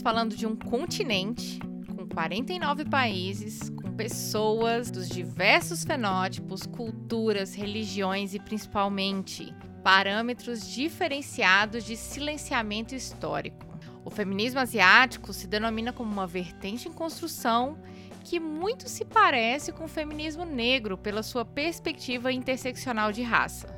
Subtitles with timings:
[0.00, 1.58] Falando de um continente
[1.94, 11.96] com 49 países, com pessoas dos diversos fenótipos, culturas, religiões e principalmente parâmetros diferenciados de
[11.96, 13.66] silenciamento histórico.
[14.04, 17.78] O feminismo asiático se denomina como uma vertente em construção
[18.24, 23.68] que muito se parece com o feminismo negro pela sua perspectiva interseccional de raça.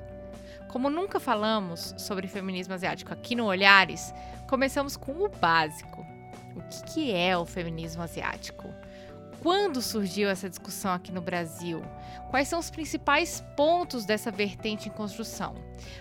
[0.69, 4.13] Como nunca falamos sobre feminismo asiático aqui no Olhares,
[4.49, 6.12] começamos com o básico.
[6.57, 8.69] O que é o feminismo asiático?
[9.43, 11.83] Quando surgiu essa discussão aqui no Brasil?
[12.31, 15.57] Quais são os principais pontos dessa vertente em construção?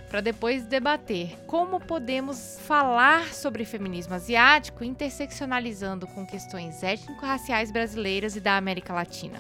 [0.10, 8.40] Para depois debater como podemos falar sobre feminismo asiático interseccionalizando com questões étnico-raciais brasileiras e
[8.40, 9.40] da América Latina.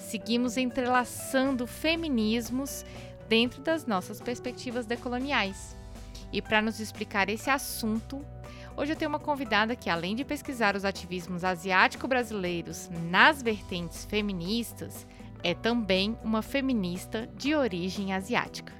[0.00, 2.86] Seguimos entrelaçando feminismos
[3.28, 5.76] dentro das nossas perspectivas decoloniais.
[6.32, 8.24] E para nos explicar esse assunto,
[8.76, 15.06] Hoje eu tenho uma convidada que, além de pesquisar os ativismos asiático-brasileiros nas vertentes feministas,
[15.44, 18.72] é também uma feminista de origem asiática.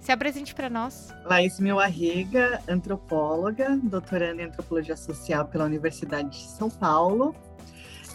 [0.00, 1.14] Se apresente para nós.
[1.24, 7.32] Laís Milarriga, antropóloga, doutoranda em antropologia social pela Universidade de São Paulo,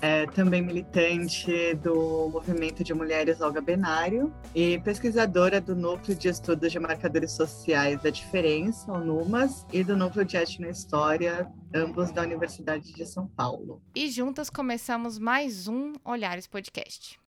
[0.04, 6.74] é também militante do Movimento de Mulheres Olga Benário e pesquisadora do Núcleo de Estudos
[6.74, 12.92] de Marcadores Sociais da Diferença, o NUMAS, e do Núcleo de Etnohistória, ambos da Universidade
[12.92, 13.81] de São Paulo.
[13.96, 17.22] E juntas começamos mais um Olhares Podcast.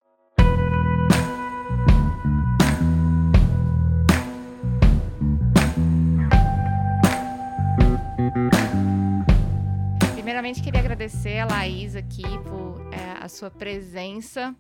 [10.34, 14.53] Primeiramente, queria agradecer a Laís aqui por é, a sua presença.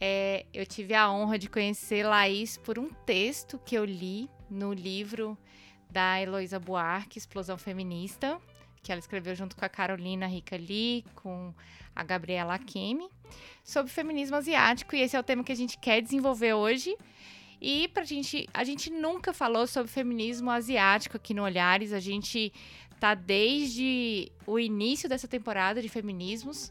[0.00, 4.72] É, eu tive a honra de conhecer Laís por um texto que eu li no
[4.72, 5.36] livro
[5.90, 8.40] da Heloísa Buarque, Explosão Feminista,
[8.84, 11.52] que ela escreveu junto com a Carolina Rica Lee, com
[11.92, 13.08] a Gabriela Kemi,
[13.64, 16.96] sobre feminismo asiático, e esse é o tema que a gente quer desenvolver hoje.
[17.60, 22.52] E pra gente, a gente nunca falou sobre feminismo asiático aqui no Olhares, a gente
[23.00, 26.70] tá desde o início dessa temporada de feminismos,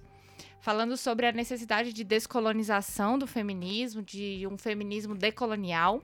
[0.61, 6.03] falando sobre a necessidade de descolonização do feminismo, de um feminismo decolonial.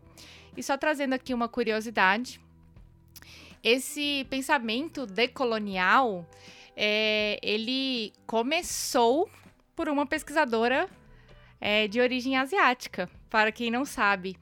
[0.58, 2.42] E só trazendo aqui uma curiosidade,
[3.64, 6.28] esse pensamento decolonial,
[6.76, 9.30] é, ele começou
[9.76, 10.90] por uma pesquisadora
[11.62, 14.36] é, de origem asiática, para quem não sabe.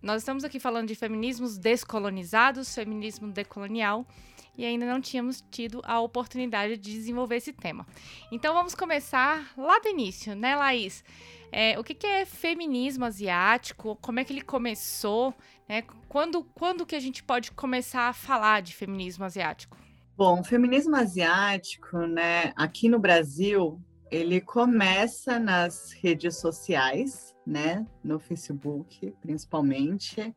[0.00, 4.06] Nós estamos aqui falando de feminismos descolonizados, feminismo decolonial,
[4.56, 7.86] e ainda não tínhamos tido a oportunidade de desenvolver esse tema.
[8.32, 11.04] Então vamos começar lá do início, né, Laís?
[11.52, 13.96] É, o que, que, é feminismo asiático?
[14.02, 15.34] Como é que ele começou?
[15.68, 15.82] Né?
[16.08, 19.76] Quando, quando que a gente pode começar a falar de feminismo asiático?
[20.16, 23.78] Bom, o feminismo asiático, né, aqui no Brasil,
[24.10, 30.34] ele começa nas redes sociais, né, no Facebook, principalmente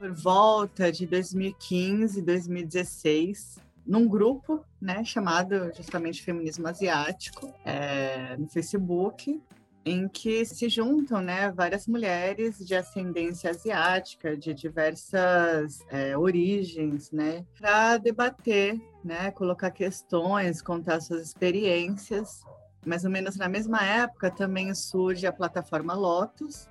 [0.00, 9.38] por volta de 2015, 2016, num grupo, né, chamado justamente Feminismo Asiático, é, no Facebook,
[9.84, 17.44] em que se juntam, né, várias mulheres de ascendência asiática, de diversas é, origens, né,
[17.58, 22.42] para debater, né, colocar questões, contar suas experiências.
[22.86, 26.70] Mais ou menos na mesma época também surge a plataforma Lotus,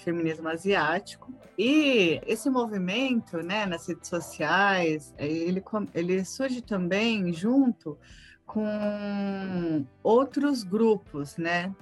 [0.00, 1.32] feminismo asiático.
[1.58, 5.62] E esse movimento, né, nas redes sociais, ele,
[5.94, 7.98] ele surge também junto
[8.44, 11.74] com outros grupos, né,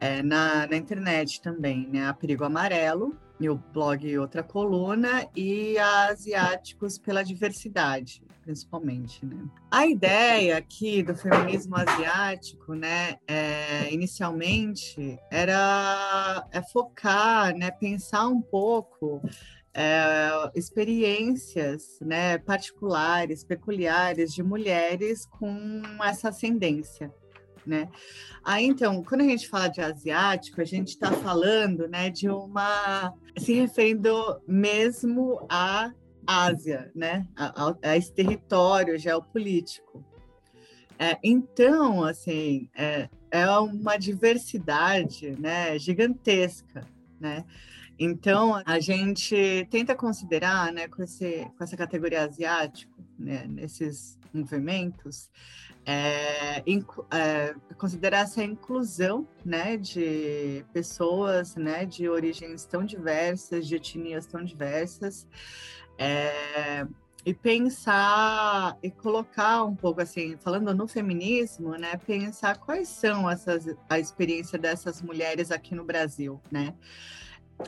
[0.00, 6.06] é, na, na internet também, né, a Perigo Amarelo, meu blog Outra Coluna, e a
[6.06, 9.36] Asiáticos pela Diversidade, principalmente, né.
[9.70, 18.40] A ideia aqui do feminismo asiático, né, é, inicialmente, era é focar, né, pensar um
[18.40, 19.22] pouco
[19.74, 27.12] é, experiências né, particulares, peculiares de mulheres com essa ascendência.
[27.68, 27.86] Né?
[28.42, 33.12] Aí, então, quando a gente fala de asiático, a gente está falando né, de uma.
[33.36, 35.92] se referindo mesmo a
[36.26, 37.26] Ásia, né?
[37.36, 40.02] A, a, a esse território geopolítico.
[40.98, 46.86] É, então, assim, é, é uma diversidade né, gigantesca,
[47.20, 47.44] né?
[47.98, 55.30] Então, a gente tenta considerar, né, com, esse, com essa categoria asiático, né, nesses movimentos,
[55.90, 56.62] é,
[57.10, 64.44] é, considerar essa inclusão né, de pessoas né, de origens tão diversas, de etnias tão
[64.44, 65.26] diversas,
[65.96, 66.86] é,
[67.24, 73.74] e pensar e colocar um pouco assim, falando no feminismo, né, pensar quais são essas
[73.88, 76.74] a experiência dessas mulheres aqui no Brasil, né?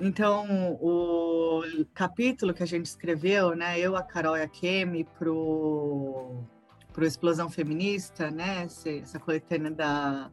[0.01, 1.63] Então, o
[1.95, 5.05] capítulo que a gente escreveu, né, eu, a Carol e a Kemi,
[6.93, 8.67] para o Explosão Feminista, né,
[9.03, 10.31] essa coletânea da,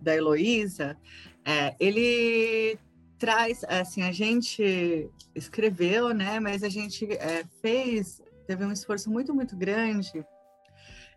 [0.00, 0.96] da Heloísa,
[1.44, 2.78] é, ele
[3.18, 9.34] traz, assim, a gente escreveu, né, mas a gente é, fez, teve um esforço muito,
[9.34, 10.24] muito grande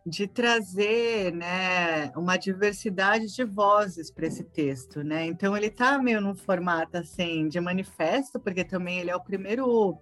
[0.05, 5.03] de trazer né, uma diversidade de vozes para esse texto.
[5.03, 5.25] Né?
[5.25, 9.97] Então, ele está meio num formato assim, de manifesto, porque também ele é o primeiro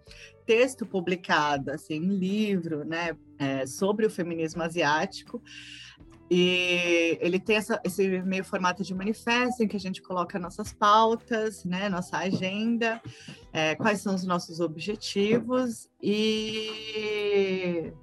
[0.47, 5.43] texto publicado assim, em livro né, é, sobre o feminismo asiático.
[6.29, 10.73] E ele tem essa, esse meio formato de manifesto em que a gente coloca nossas
[10.73, 13.01] pautas, né, nossa agenda,
[13.53, 17.93] é, quais são os nossos objetivos e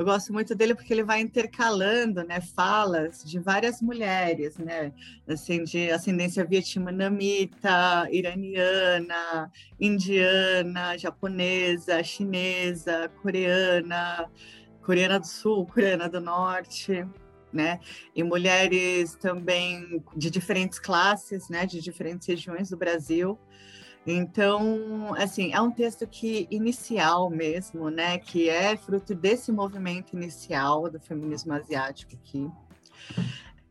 [0.00, 4.94] eu gosto muito dele porque ele vai intercalando, né, falas de várias mulheres, né,
[5.28, 14.26] assim, de ascendência vietnamita, iraniana, indiana, japonesa, chinesa, coreana,
[14.82, 17.06] coreana do sul, coreana do norte,
[17.52, 17.78] né,
[18.16, 23.38] e mulheres também de diferentes classes, né, de diferentes regiões do Brasil.
[24.06, 30.90] Então, assim, é um texto que inicial mesmo, né, que é fruto desse movimento inicial
[30.90, 32.50] do feminismo asiático aqui.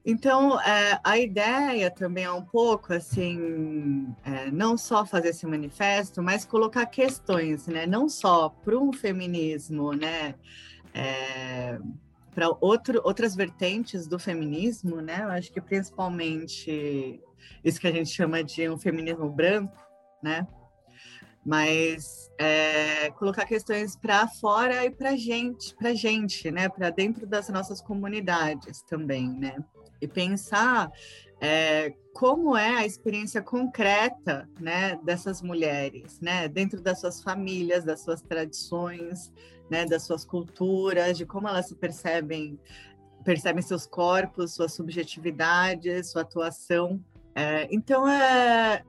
[0.05, 6.21] Então, é, a ideia também é um pouco assim, é, não só fazer esse manifesto,
[6.21, 10.35] mas colocar questões, né, não só para um feminismo, né,
[10.93, 11.79] é,
[12.33, 17.19] para outras vertentes do feminismo, né, eu acho que principalmente
[17.63, 19.88] isso que a gente chama de um feminismo branco,
[20.21, 20.47] né?
[21.45, 26.69] Mas é, colocar questões para fora e para gente, para gente, né?
[26.69, 29.55] Para dentro das nossas comunidades também, né?
[30.01, 30.91] E pensar
[31.41, 38.01] é, como é a experiência concreta, né, dessas mulheres, né, dentro das suas famílias, das
[38.01, 39.31] suas tradições,
[39.69, 42.59] né, das suas culturas, de como elas se percebem,
[43.23, 47.03] percebem seus corpos, suas subjetividades, sua atuação
[47.35, 48.83] é, então, é,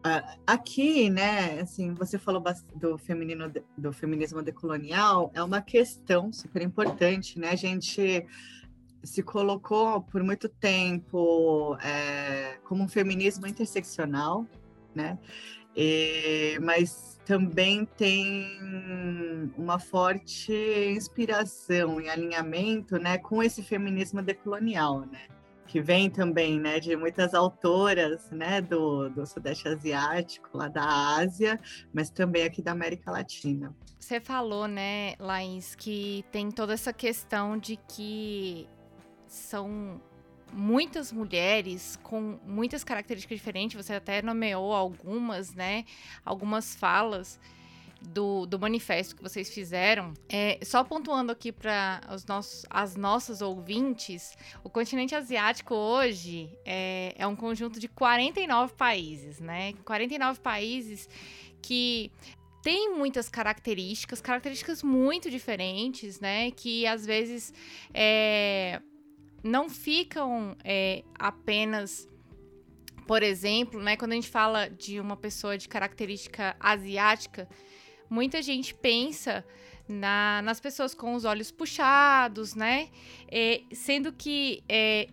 [0.46, 2.42] aqui, né, assim, você falou
[2.74, 7.50] do feminino, do feminismo decolonial, é uma questão super importante, né?
[7.50, 8.26] A gente
[9.02, 14.46] se colocou por muito tempo é, como um feminismo interseccional,
[14.94, 15.18] né?
[15.76, 18.58] E, mas também tem
[19.56, 25.28] uma forte inspiração e alinhamento, né, com esse feminismo decolonial, né?
[25.70, 30.82] Que vem também, né, de muitas autoras, né, do, do Sudeste Asiático, lá da
[31.16, 31.60] Ásia,
[31.94, 33.72] mas também aqui da América Latina.
[33.96, 38.68] Você falou, né, Laís, que tem toda essa questão de que
[39.28, 40.02] são
[40.52, 45.84] muitas mulheres com muitas características diferentes, você até nomeou algumas, né,
[46.24, 47.38] algumas falas
[48.00, 50.14] do, do manifesto que vocês fizeram.
[50.28, 52.00] É, só pontuando aqui para
[52.70, 59.74] as nossas ouvintes, o continente asiático hoje é, é um conjunto de 49 países, né?
[59.84, 61.08] 49 países
[61.62, 62.10] que
[62.62, 66.50] tem muitas características, características muito diferentes, né?
[66.50, 67.52] Que às vezes
[67.92, 68.80] é,
[69.42, 72.08] não ficam é, apenas
[73.06, 77.48] por exemplo, né, quando a gente fala de uma pessoa de característica asiática,
[78.10, 79.44] muita gente pensa
[79.88, 82.88] na, nas pessoas com os olhos puxados, né?
[83.28, 85.08] É, sendo que é,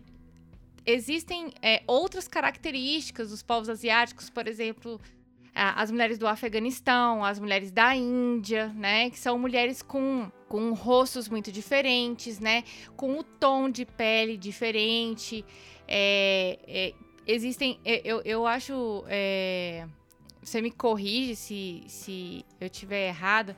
[0.84, 5.00] existem é, outras características dos povos asiáticos, por exemplo,
[5.54, 9.10] as mulheres do Afeganistão, as mulheres da Índia, né?
[9.10, 12.62] Que são mulheres com, com rostos muito diferentes, né?
[12.96, 15.44] Com o tom de pele diferente.
[15.88, 16.94] É, é,
[17.26, 19.86] existem, é, eu, eu acho é,
[20.42, 23.54] você me corrige se, se eu tiver errado,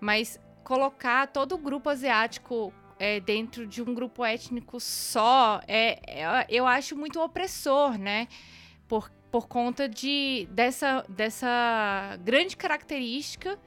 [0.00, 6.46] mas colocar todo o grupo asiático é, dentro de um grupo étnico só, é, é,
[6.48, 8.28] eu acho muito opressor, né?
[8.86, 13.58] Por, por conta de, dessa, dessa grande característica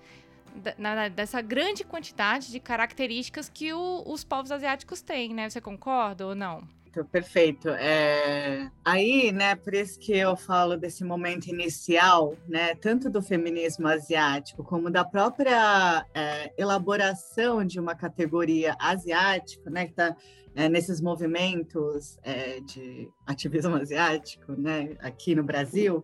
[0.77, 5.49] na, dessa grande quantidade de características que o, os povos asiáticos têm, né?
[5.49, 6.67] Você concorda ou não?
[7.01, 7.69] Perfeito.
[7.69, 8.69] É...
[8.83, 14.63] Aí, né, por isso que eu falo desse momento inicial, né, tanto do feminismo asiático
[14.63, 20.15] como da própria é, elaboração de uma categoria asiática, né, que está
[20.55, 26.03] é, nesses movimentos é, de ativismo asiático, né, aqui no Brasil,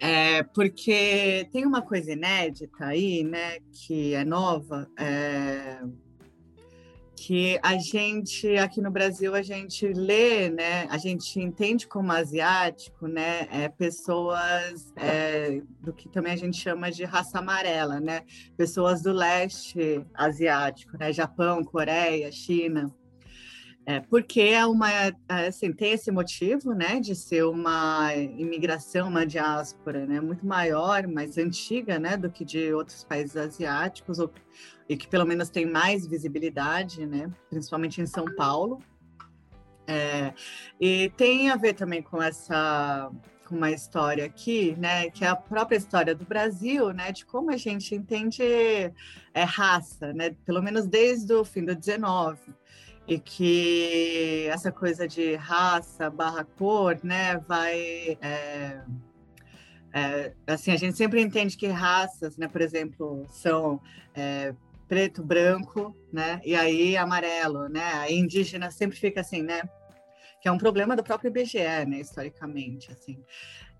[0.00, 5.80] é, porque tem uma coisa inédita aí, né, que é nova, é,
[7.18, 10.86] que a gente aqui no Brasil a gente lê, né?
[10.88, 13.48] A gente entende como asiático, né?
[13.50, 18.22] É, pessoas é, do que também a gente chama de raça amarela, né?
[18.56, 21.12] Pessoas do leste asiático, né?
[21.12, 22.94] Japão, Coreia, China.
[23.88, 24.86] É, porque é uma,
[25.26, 31.38] assim, tem esse motivo, né, de ser uma imigração, uma diáspora, né, muito maior, mais
[31.38, 34.30] antiga, né, do que de outros países asiáticos, ou,
[34.90, 38.78] e que pelo menos tem mais visibilidade, né, principalmente em São Paulo.
[39.86, 40.34] É,
[40.78, 43.10] e tem a ver também com essa
[43.46, 47.50] com uma história aqui, né, que é a própria história do Brasil, né, de como
[47.50, 48.92] a gente entende é,
[49.44, 52.38] raça, né, pelo menos desde o fim do 19
[53.08, 58.82] e que essa coisa de raça barra cor, né, vai é,
[59.94, 63.80] é, assim a gente sempre entende que raças, né, por exemplo, são
[64.14, 64.54] é,
[64.86, 69.62] preto, branco, né, e aí amarelo, né, a indígena sempre fica assim, né,
[70.42, 73.18] que é um problema do próprio IBGE, né, historicamente, assim.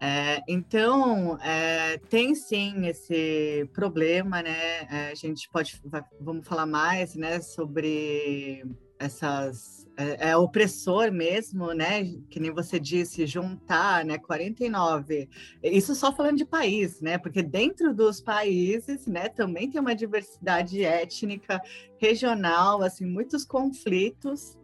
[0.01, 4.87] É, então, é, tem sim esse problema, né?
[4.89, 5.83] É, a gente pode,
[6.21, 8.65] vamos falar mais, né, sobre
[8.99, 12.05] essas é, é, opressor mesmo, né?
[12.31, 14.17] Que nem você disse, juntar, né?
[14.17, 15.29] 49.
[15.61, 17.19] Isso só falando de país, né?
[17.19, 19.29] Porque dentro dos países, né?
[19.29, 21.61] Também tem uma diversidade étnica,
[21.99, 24.57] regional, assim, muitos conflitos,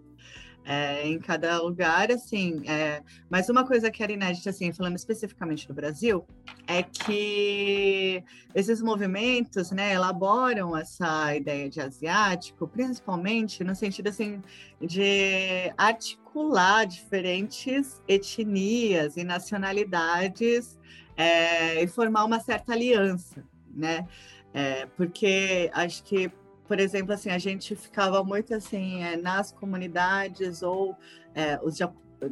[0.64, 2.62] é, em cada lugar, assim.
[2.66, 6.24] É, mas uma coisa que era inédita, assim, falando especificamente do Brasil,
[6.66, 14.40] é que esses movimentos, né, elaboram essa ideia de asiático, principalmente no sentido, assim,
[14.80, 20.78] de articular diferentes etnias e nacionalidades
[21.16, 24.06] é, e formar uma certa aliança, né?
[24.52, 26.30] É, porque acho que
[26.74, 30.98] por exemplo, assim, a gente ficava muito assim é, nas comunidades ou
[31.32, 31.78] é, os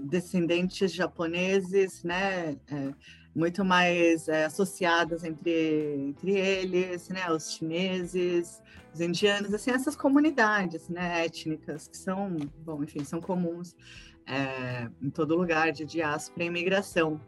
[0.01, 2.93] descendentes japoneses, né, é,
[3.33, 8.61] muito mais é, associados entre, entre eles, né, os chineses,
[8.93, 13.77] os indianos, assim, essas comunidades, né, étnicas que são, bom, enfim, são comuns
[14.27, 17.21] é, em todo lugar de diáspora e imigração.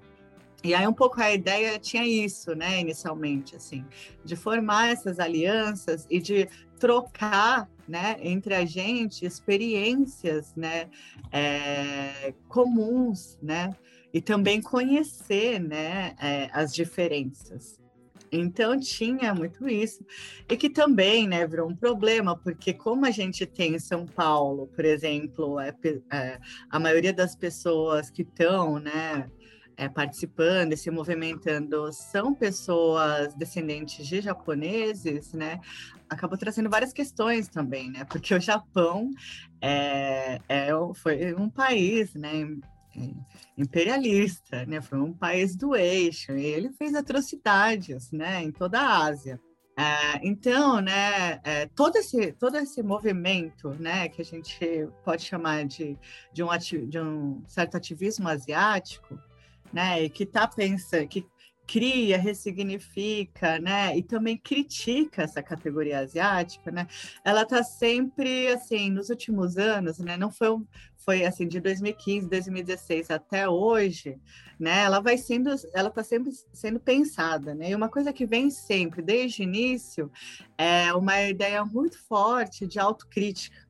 [0.64, 3.84] E aí um pouco a ideia tinha isso, né, inicialmente, assim,
[4.24, 6.48] de formar essas alianças e de
[6.80, 10.88] trocar, né, entre a gente experiências, né,
[11.30, 13.76] é, comuns, né,
[14.12, 17.78] e também conhecer, né, é, as diferenças.
[18.32, 20.04] Então tinha muito isso
[20.48, 24.66] e que também, né, virou um problema porque como a gente tem em São Paulo,
[24.68, 25.74] por exemplo, é,
[26.10, 26.40] é
[26.70, 29.30] a maioria das pessoas que estão, né,
[29.76, 35.60] é, participando e se movimentando são pessoas descendentes de japoneses, né?
[36.08, 38.04] Acabou trazendo várias questões também, né?
[38.04, 39.10] Porque o Japão
[39.60, 42.30] é, é, foi um país, né?
[43.58, 44.80] imperialista, né?
[44.80, 48.42] Foi um país do eixo e ele fez atrocidades, né?
[48.42, 49.40] Em toda a Ásia.
[49.76, 55.64] É, então, né, é, todo, esse, todo esse movimento, né, que a gente pode chamar
[55.64, 55.98] de,
[56.32, 56.48] de, um,
[56.88, 59.18] de um certo ativismo asiático,
[59.74, 60.04] né?
[60.04, 61.26] E que está pensando, que
[61.66, 63.96] cria, ressignifica, né?
[63.96, 66.86] E também critica essa categoria asiática, né?
[67.24, 70.16] Ela está sempre assim, nos últimos anos, né?
[70.16, 70.48] Não foi
[70.96, 74.18] foi assim de 2015, 2016 até hoje,
[74.58, 74.84] né?
[74.84, 77.70] Ela vai sendo, ela está sempre sendo pensada, né?
[77.70, 80.10] E uma coisa que vem sempre desde o início
[80.56, 83.66] é uma ideia muito forte de autocrítica,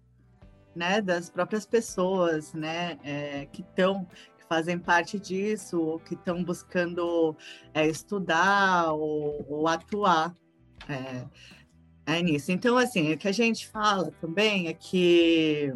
[0.76, 1.00] né?
[1.00, 2.99] Das próprias pessoas, né?
[3.02, 4.06] É, que estão
[4.54, 7.37] fazem parte disso, ou que estão buscando
[7.73, 10.32] é, estudar ou, ou atuar
[10.88, 11.25] é,
[12.06, 12.52] é, nisso.
[12.52, 15.75] Então, assim, o que a gente fala também é que,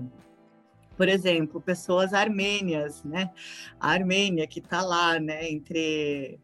[0.96, 3.32] por exemplo, pessoas armênias, né?
[3.80, 6.38] A Armênia que está lá, né, entre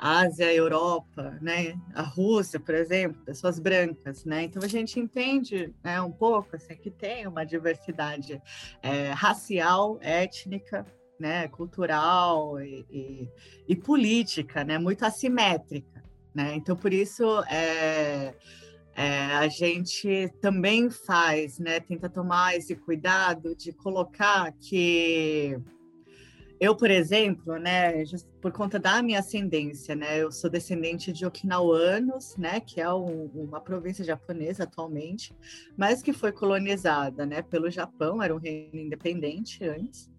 [0.00, 1.76] Ásia, Europa, né?
[1.94, 4.44] A Rússia, por exemplo, pessoas brancas, né?
[4.44, 8.40] Então a gente entende né, um pouco assim, que tem uma diversidade
[8.80, 10.86] é, racial, étnica,
[11.18, 13.28] né, cultural e, e,
[13.68, 16.02] e, política, né, muito assimétrica,
[16.34, 16.54] né?
[16.54, 18.34] Então por isso é,
[18.94, 21.80] é, a gente também faz, né?
[21.80, 25.58] Tenta tomar esse cuidado de colocar que
[26.58, 28.02] eu, por exemplo, né,
[28.40, 33.26] por conta da minha ascendência, né, eu sou descendente de Okinawanos, né, que é um,
[33.34, 35.36] uma província japonesa atualmente,
[35.76, 40.10] mas que foi colonizada, né, pelo Japão, era um reino independente antes,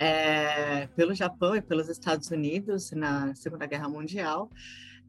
[0.00, 4.50] é, pelo Japão e pelos Estados Unidos na Segunda Guerra Mundial.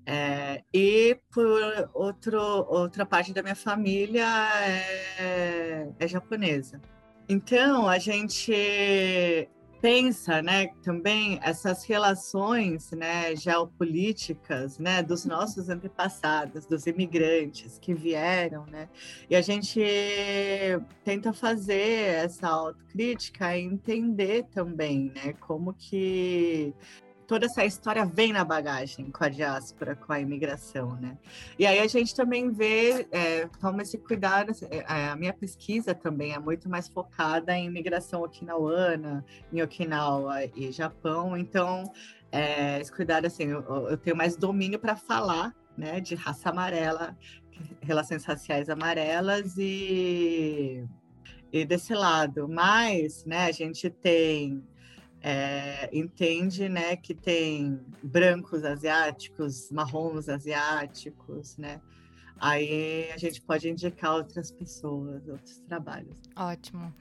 [0.06, 4.28] É, e por outro, outra parte da minha família
[5.18, 6.82] é, é japonesa.
[7.30, 8.52] Então, a gente
[9.82, 18.66] pensa, né, também essas relações, né, geopolíticas, né, dos nossos antepassados, dos imigrantes que vieram,
[18.68, 18.88] né,
[19.30, 19.82] e a gente
[21.04, 26.74] tenta fazer essa autocrítica e entender também, né, como que
[27.32, 31.18] toda essa história vem na bagagem com a diáspora, com a imigração, né?
[31.58, 35.96] E aí a gente também vê, é, toma esse cuidado, é, é, a minha pesquisa
[35.96, 41.90] também é muito mais focada em imigração okinawana, em Okinawa e Japão, então
[42.34, 47.18] é, esse cuidado, assim, eu, eu tenho mais domínio para falar, né, de raça amarela,
[47.80, 50.84] relações raciais amarelas e,
[51.50, 54.62] e desse lado, mas, né, a gente tem
[55.22, 61.80] é, entende né, que tem brancos asiáticos, marrons asiáticos, né?
[62.40, 66.18] Aí a gente pode indicar outras pessoas, outros trabalhos.
[66.36, 66.92] Ótimo.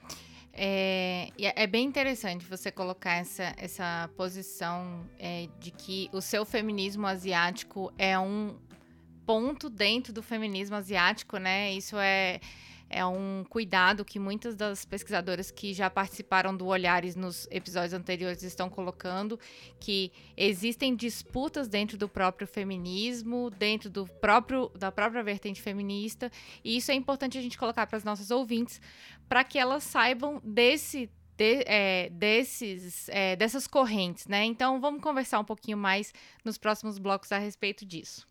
[0.53, 7.07] É, é bem interessante você colocar essa, essa posição é, de que o seu feminismo
[7.07, 8.55] asiático é um
[9.25, 11.73] ponto dentro do feminismo asiático, né?
[11.73, 12.41] Isso é
[12.91, 18.43] é um cuidado que muitas das pesquisadoras que já participaram do Olhares nos episódios anteriores
[18.43, 19.39] estão colocando,
[19.79, 26.31] que existem disputas dentro do próprio feminismo, dentro do próprio da própria vertente feminista,
[26.65, 28.81] e isso é importante a gente colocar para as nossas ouvintes,
[29.29, 34.45] para que elas saibam desse de, é, desses, é, dessas correntes, né?
[34.45, 36.13] Então vamos conversar um pouquinho mais
[36.45, 38.27] nos próximos blocos a respeito disso.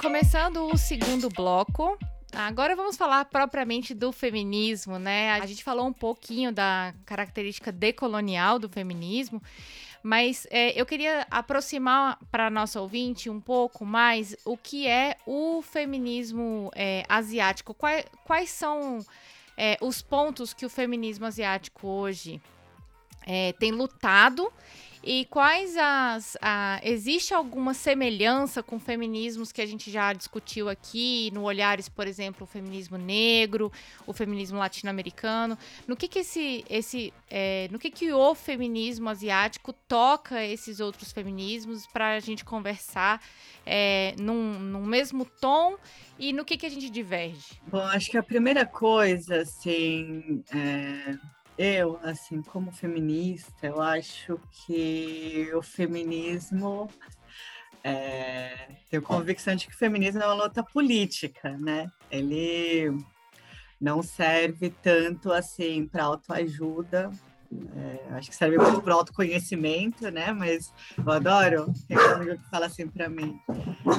[0.00, 1.98] Começando o segundo bloco.
[2.32, 5.32] Agora vamos falar propriamente do feminismo, né?
[5.32, 9.42] A gente falou um pouquinho da característica decolonial do feminismo,
[10.02, 15.62] mas é, eu queria aproximar para nossa ouvinte um pouco mais o que é o
[15.62, 17.72] feminismo é, asiático.
[17.72, 19.04] Quais, quais são
[19.56, 22.40] é, os pontos que o feminismo asiático hoje
[23.26, 24.52] é, tem lutado
[25.06, 26.36] e quais as.
[26.42, 32.08] A, existe alguma semelhança com feminismos que a gente já discutiu aqui, no Olhares, por
[32.08, 33.70] exemplo, o feminismo negro,
[34.04, 35.56] o feminismo latino-americano?
[35.86, 36.64] No que, que esse.
[36.68, 42.44] esse é, no que, que o feminismo asiático toca esses outros feminismos para a gente
[42.44, 43.22] conversar
[43.64, 45.76] é, num, num mesmo tom
[46.18, 47.60] e no que, que a gente diverge?
[47.68, 50.42] Bom, acho que a primeira coisa, assim.
[50.52, 56.88] É eu, assim, como feminista, eu acho que o feminismo
[57.82, 61.90] é, tenho convicção de que o feminismo é uma luta política, né?
[62.10, 62.92] Ele
[63.80, 67.10] não serve tanto assim para autoajuda,
[67.76, 70.32] é, acho que serve muito para autoconhecimento, né?
[70.32, 73.38] Mas eu adoro, tem um amigo que fala assim para mim: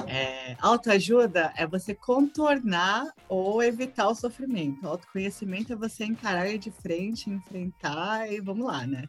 [0.08, 4.88] é, autoajuda é você contornar ou evitar o sofrimento.
[4.88, 9.06] Autoconhecimento é você encarar de frente, enfrentar e vamos lá, né?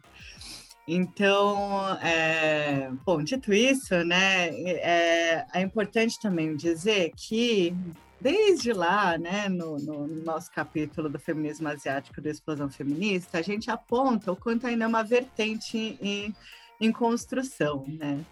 [0.91, 7.75] Então, é, bom, dito isso, né, é, é importante também dizer que
[8.21, 13.71] Desde lá, né, no, no, nosso capítulo do feminismo asiático da explosão feminista, a gente
[13.71, 16.35] aponta o quanto ainda é uma vertente em,
[16.81, 18.25] em construção, né?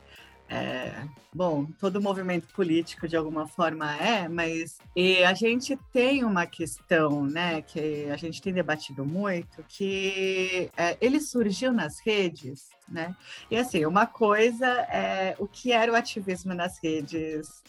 [0.49, 6.45] É, bom, todo movimento político de alguma forma é, mas e a gente tem uma
[6.45, 13.13] questão, né, que a gente tem debatido muito, que é, ele surgiu nas redes, né?
[13.51, 17.61] E assim, uma coisa é o que era o ativismo nas redes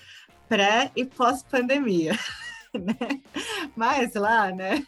[0.49, 2.19] pré e pós-pandemia,
[2.75, 3.21] né?
[3.77, 4.85] Mas lá, né?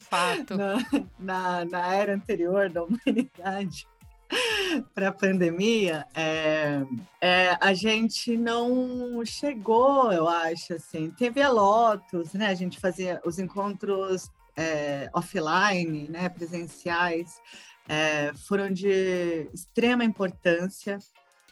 [0.00, 0.56] Fato.
[0.56, 0.76] Na,
[1.18, 3.86] na, na era anterior da humanidade,
[4.94, 6.82] para a pandemia, é,
[7.20, 11.10] é, a gente não chegou, eu acho, assim.
[11.10, 12.48] Teve a Lotus, né?
[12.48, 16.28] A gente fazia os encontros é, offline, né?
[16.28, 17.40] Presenciais,
[17.88, 20.98] é, foram de extrema importância,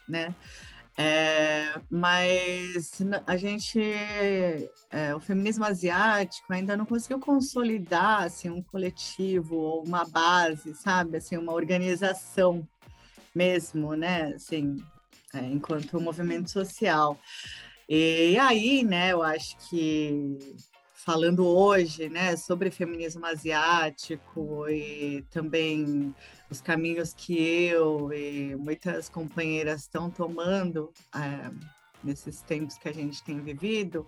[0.08, 0.34] né?
[0.96, 3.80] É, mas a gente,
[4.90, 11.16] é, o feminismo asiático ainda não conseguiu consolidar assim, um coletivo ou uma base, sabe,
[11.16, 12.66] assim, uma organização
[13.34, 14.76] mesmo, né, assim,
[15.34, 17.18] é, enquanto movimento social.
[17.88, 20.38] E aí, né, eu acho que
[21.04, 26.14] falando hoje, né, sobre feminismo asiático e também
[26.54, 31.50] os caminhos que eu e muitas companheiras estão tomando é,
[32.02, 34.06] nesses tempos que a gente tem vivido,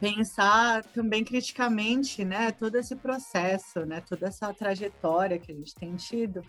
[0.00, 5.94] pensar também criticamente, né, todo esse processo, né, toda essa trajetória que a gente tem
[5.94, 6.42] tido.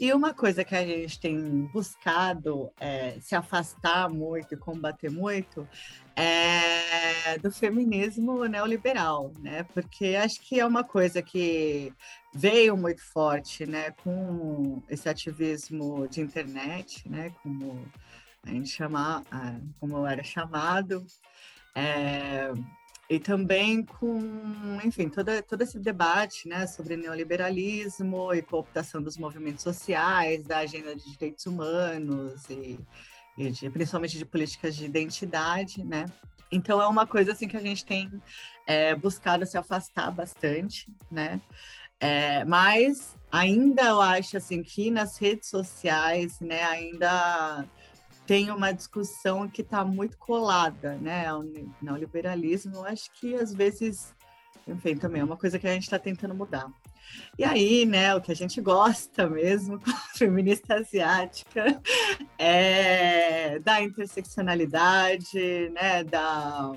[0.00, 5.68] E uma coisa que a gente tem buscado é, se afastar muito e combater muito
[6.16, 9.64] é do feminismo neoliberal, né?
[9.74, 11.92] Porque acho que é uma coisa que
[12.32, 17.84] veio muito forte, né, com esse ativismo de internet, né, como
[18.44, 19.22] a gente chama,
[19.80, 21.04] como era chamado.
[21.74, 22.52] É,
[23.08, 24.20] e também com,
[24.82, 30.96] enfim, toda, todo esse debate né, sobre neoliberalismo e cooptação dos movimentos sociais, da agenda
[30.96, 32.78] de direitos humanos e,
[33.36, 36.06] e de, principalmente de políticas de identidade, né?
[36.50, 38.10] Então é uma coisa assim que a gente tem
[38.66, 41.40] é, buscado se afastar bastante, né?
[42.00, 47.64] É, mas ainda eu acho assim que nas redes sociais, né, ainda
[48.26, 51.44] tem uma discussão que está muito colada, né, ao
[51.80, 52.76] neoliberalismo.
[52.76, 54.14] Eu acho que às vezes,
[54.66, 56.70] enfim, também é uma coisa que a gente está tentando mudar.
[57.38, 59.80] E aí, né, o que a gente gosta mesmo,
[60.16, 61.80] feminista asiática,
[62.38, 66.72] é da interseccionalidade, né, da,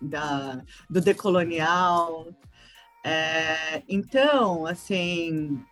[0.00, 2.26] da, do decolonial.
[3.04, 5.62] É, então, assim,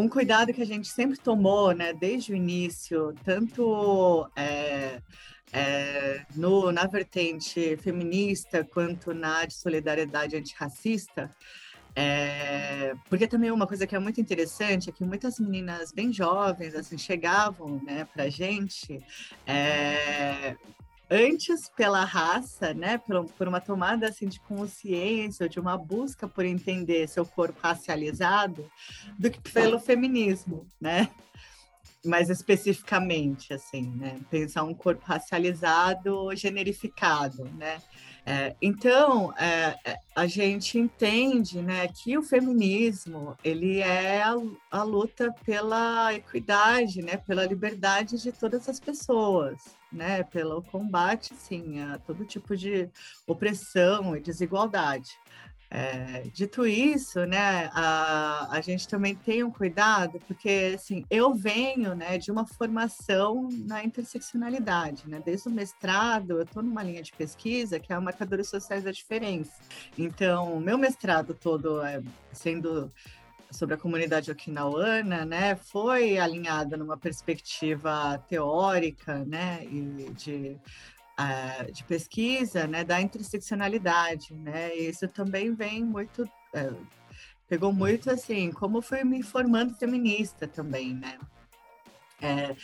[0.00, 5.02] um cuidado que a gente sempre tomou, né, desde o início, tanto é,
[5.52, 11.34] é, no, na vertente feminista quanto na de solidariedade antirracista,
[11.96, 16.76] é, porque também uma coisa que é muito interessante é que muitas meninas bem jovens
[16.76, 19.04] assim chegavam né, para a gente
[19.44, 20.54] é,
[21.10, 26.44] antes pela raça, né, por, por, uma tomada assim de consciência, de uma busca por
[26.44, 28.70] entender seu corpo racializado,
[29.18, 31.08] do que pelo feminismo, né?
[32.04, 34.20] Mais especificamente, assim, né?
[34.30, 37.80] Pensar um corpo racializado, generificado, né?
[38.30, 44.36] É, então, é, é, a gente entende né, que o feminismo ele é a,
[44.70, 51.80] a, luta pela equidade, né, pela liberdade de todas as pessoas, né, pelo combate sim,
[51.80, 52.90] a todo tipo de
[53.26, 55.08] opressão e desigualdade.
[55.70, 61.94] É, dito isso, né, a, a gente também tem um cuidado, porque assim, eu venho
[61.94, 67.12] né, de uma formação na interseccionalidade, né, desde o mestrado, eu estou numa linha de
[67.12, 69.60] pesquisa que é Marcadores Sociais da Diferença.
[69.98, 72.02] Então, meu mestrado todo é,
[72.32, 72.90] sendo
[73.50, 80.56] sobre a comunidade okinauana, né, foi alinhado numa perspectiva teórica, né, e de
[81.18, 84.76] uh, de pesquisa né, da interseccionalidade, né?
[84.76, 86.86] E isso também vem muito, uh,
[87.48, 91.18] pegou muito assim, como fui me formando feminista também, né?
[92.20, 92.56] É,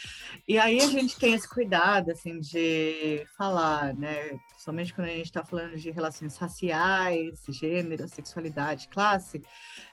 [0.49, 4.37] e aí a gente tem esse cuidado assim de falar, né?
[4.59, 9.41] Somente quando a gente está falando de relações raciais, gênero, sexualidade, classe,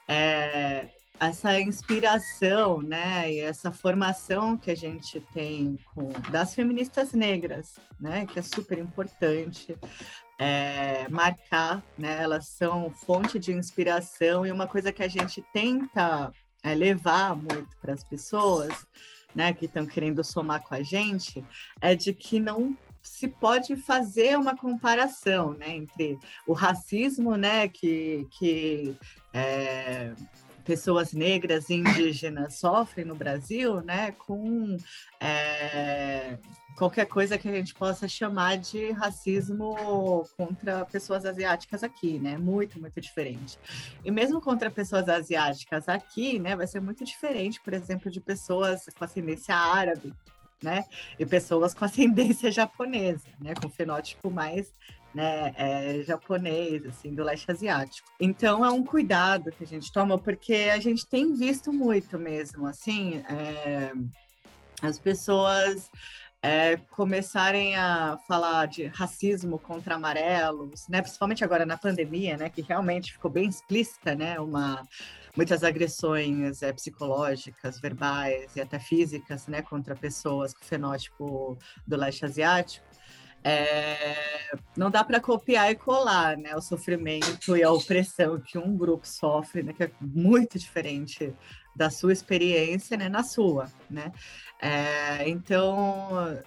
[0.08, 0.90] é,
[1.22, 8.26] essa inspiração, né, e essa formação que a gente tem com, das feministas negras, né,
[8.26, 9.78] que é super importante
[10.40, 16.34] é, marcar, né, elas são fonte de inspiração e uma coisa que a gente tenta
[16.64, 18.74] é, levar muito para as pessoas,
[19.36, 21.46] né, que estão querendo somar com a gente,
[21.80, 28.28] é de que não se pode fazer uma comparação, né, entre o racismo, né, que,
[28.40, 28.96] que
[29.34, 30.14] é,
[30.64, 34.78] pessoas negras e indígenas sofrem no Brasil, né, com
[35.20, 36.38] é,
[36.76, 39.76] qualquer coisa que a gente possa chamar de racismo
[40.38, 43.60] contra pessoas asiáticas aqui, né, muito, muito diferente.
[44.04, 48.86] E mesmo contra pessoas asiáticas aqui, né, vai ser muito diferente, por exemplo, de pessoas
[48.98, 50.14] com ascendência árabe,
[50.62, 50.86] né,
[51.18, 54.72] e pessoas com ascendência japonesa, né, com fenótipo mais
[55.14, 58.10] né, é, japonês, assim, do leste asiático.
[58.20, 62.66] Então é um cuidado que a gente toma, porque a gente tem visto muito mesmo,
[62.68, 63.92] assim, é,
[64.82, 65.90] as pessoas
[66.42, 72.62] é, começarem a falar de racismo contra amarelos, né, principalmente agora na pandemia, né, que
[72.62, 74.84] realmente ficou bem explícita, né, uma
[75.36, 82.26] muitas agressões é, psicológicas, verbais e até físicas, né, contra pessoas com fenótipo do leste
[82.26, 82.91] asiático
[83.44, 88.76] é, não dá para copiar e colar né, o sofrimento e a opressão que um
[88.78, 91.34] grupo sofre, né, que é muito diferente
[91.76, 93.70] da sua experiência né, na sua.
[93.90, 94.12] Né?
[94.62, 96.40] É, então,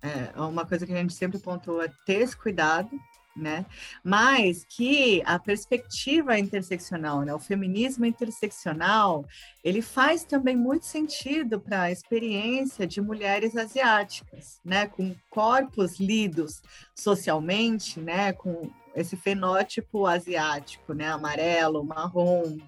[0.00, 2.90] é uma coisa que a gente sempre pontua é ter esse cuidado,
[3.38, 3.64] né?
[4.02, 7.32] Mas que a perspectiva interseccional, né?
[7.32, 9.24] o feminismo interseccional,
[9.62, 14.86] ele faz também muito sentido para a experiência de mulheres asiáticas, né?
[14.86, 16.62] Com corpos lidos
[16.94, 18.32] socialmente, né?
[18.32, 21.08] Com esse fenótipo asiático, né?
[21.08, 22.58] Amarelo, marrom,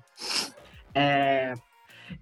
[0.94, 1.54] é,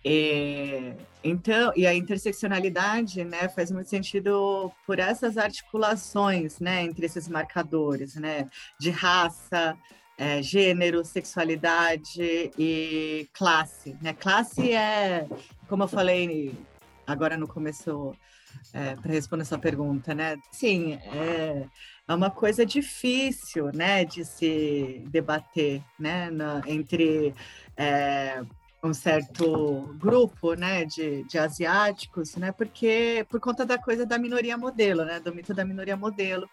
[0.04, 7.28] e, então, e a interseccionalidade, né, faz muito sentido por essas articulações, né, entre esses
[7.28, 8.48] marcadores, né,
[8.78, 9.76] de raça,
[10.18, 14.12] é, gênero, sexualidade e classe, né?
[14.12, 15.28] Classe é,
[15.68, 16.52] como eu falei
[17.06, 18.16] agora no começo
[18.72, 20.36] é, para responder essa pergunta, né?
[20.50, 21.64] Sim, é,
[22.08, 27.32] é uma coisa difícil, né, de se debater, né, na, entre
[27.76, 28.42] é,
[28.82, 34.56] um certo grupo, né, de, de asiáticos, né, porque por conta da coisa da minoria
[34.56, 36.48] modelo, né, do mito da minoria modelo,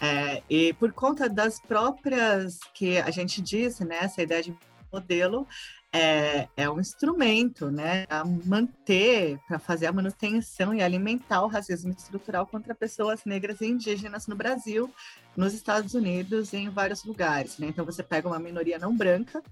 [0.00, 4.56] é, e por conta das próprias que a gente disse, né, essa ideia de
[4.92, 5.46] modelo
[5.92, 11.92] é, é um instrumento, né, a manter, para fazer a manutenção e alimentar o racismo
[11.92, 14.90] estrutural contra pessoas negras e indígenas no Brasil,
[15.36, 17.66] nos Estados Unidos e em vários lugares, né?
[17.68, 19.42] Então você pega uma minoria não branca,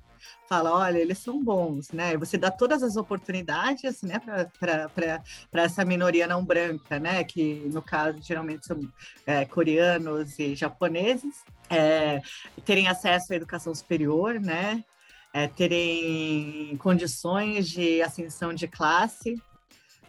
[0.49, 2.15] fala, olha, eles são bons, né?
[2.15, 4.19] E você dá todas as oportunidades, né,
[4.59, 7.23] para essa minoria não branca, né?
[7.25, 8.81] Que no caso geralmente são
[9.27, 12.21] é, coreanos e japoneses, é,
[12.65, 14.85] terem acesso à educação superior, né?
[15.33, 19.41] É, terem condições de ascensão de classe,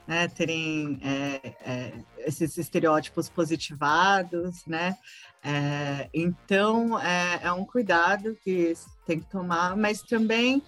[0.07, 4.97] né, terem é, é, esses estereótipos positivados, né?
[5.43, 8.73] É, então é, um cuidado que
[9.05, 10.61] tem que tomar, mas também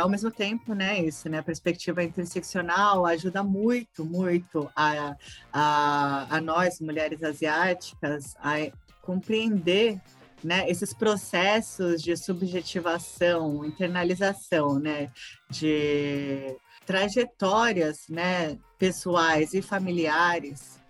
[0.00, 5.14] ao mesmo tempo, né, isso, né, a perspectiva interseccional ajuda muito, muito a,
[5.52, 10.00] a, a nós, mulheres asiáticas, a compreender
[10.42, 15.10] né, esses processos de subjetivação, internalização, né,
[15.50, 20.80] de trajetórias, né, pessoais e familiares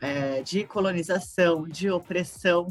[0.00, 2.66] é, de colonização, de opressão,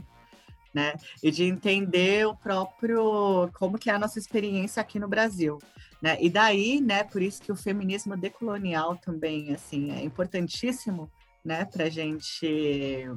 [0.74, 0.94] né,
[1.24, 5.58] e de entender o próprio como que é a nossa experiência aqui no Brasil,
[6.02, 11.10] né, e daí, né, por isso que o feminismo decolonial também, assim, é importantíssimo,
[11.46, 13.08] né, para gente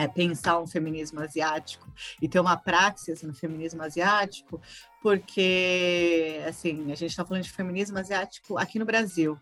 [0.00, 1.86] é, pensar um feminismo asiático
[2.22, 4.58] e ter uma praxis no feminismo asiático,
[5.02, 9.38] porque, assim, a gente está falando de feminismo asiático aqui no Brasil,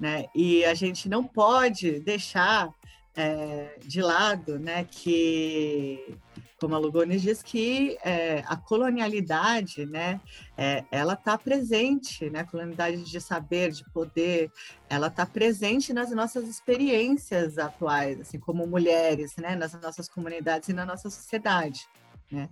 [0.00, 0.24] né?
[0.34, 2.74] E a gente não pode deixar
[3.14, 6.16] é, de lado, né, que
[6.60, 10.20] como a Lugones diz que é, a colonialidade, né,
[10.56, 14.52] é, ela está presente, né, a colonialidade de saber, de poder,
[14.88, 20.74] ela está presente nas nossas experiências atuais, assim como mulheres, né, nas nossas comunidades e
[20.74, 21.88] na nossa sociedade.
[22.30, 22.48] Né?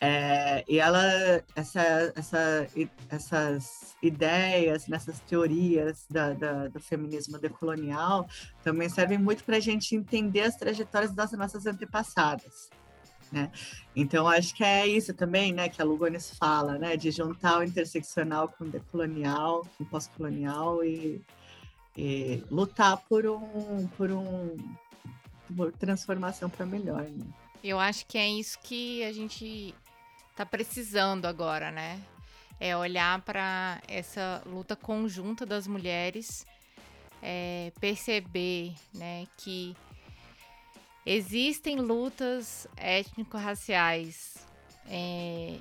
[0.00, 1.00] É, e ela,
[1.54, 2.66] essa, essa,
[3.08, 8.26] essas ideias, nessas teorias da, da, do feminismo decolonial
[8.64, 12.68] também servem muito para a gente entender as trajetórias das nossas antepassadas.
[13.32, 13.50] Né?
[13.96, 17.62] Então, acho que é isso também, né, que a Lugones fala, né, de juntar o
[17.62, 21.18] interseccional com o decolonial, com o pós-colonial e,
[21.96, 24.56] e, lutar por um, por um
[25.56, 27.02] por transformação para melhor.
[27.02, 27.26] Né?
[27.62, 29.74] Eu acho que é isso que a gente
[30.30, 32.00] está precisando agora, né?
[32.58, 36.46] É olhar para essa luta conjunta das mulheres,
[37.20, 39.76] é, perceber, né, que
[41.04, 44.36] Existem lutas étnico-raciais
[44.86, 45.58] é,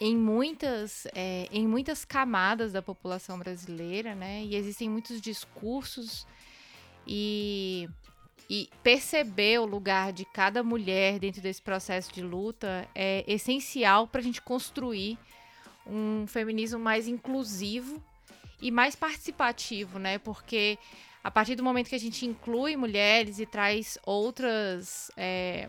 [0.00, 4.42] em, muitas, é, em muitas camadas da população brasileira, né?
[4.42, 6.26] E existem muitos discursos
[7.06, 7.88] e,
[8.50, 14.20] e perceber o lugar de cada mulher dentro desse processo de luta é essencial para
[14.20, 15.16] a gente construir
[15.86, 18.02] um feminismo mais inclusivo
[18.60, 20.18] e mais participativo, né?
[20.18, 20.78] Porque
[21.22, 25.68] a partir do momento que a gente inclui mulheres e traz outras é,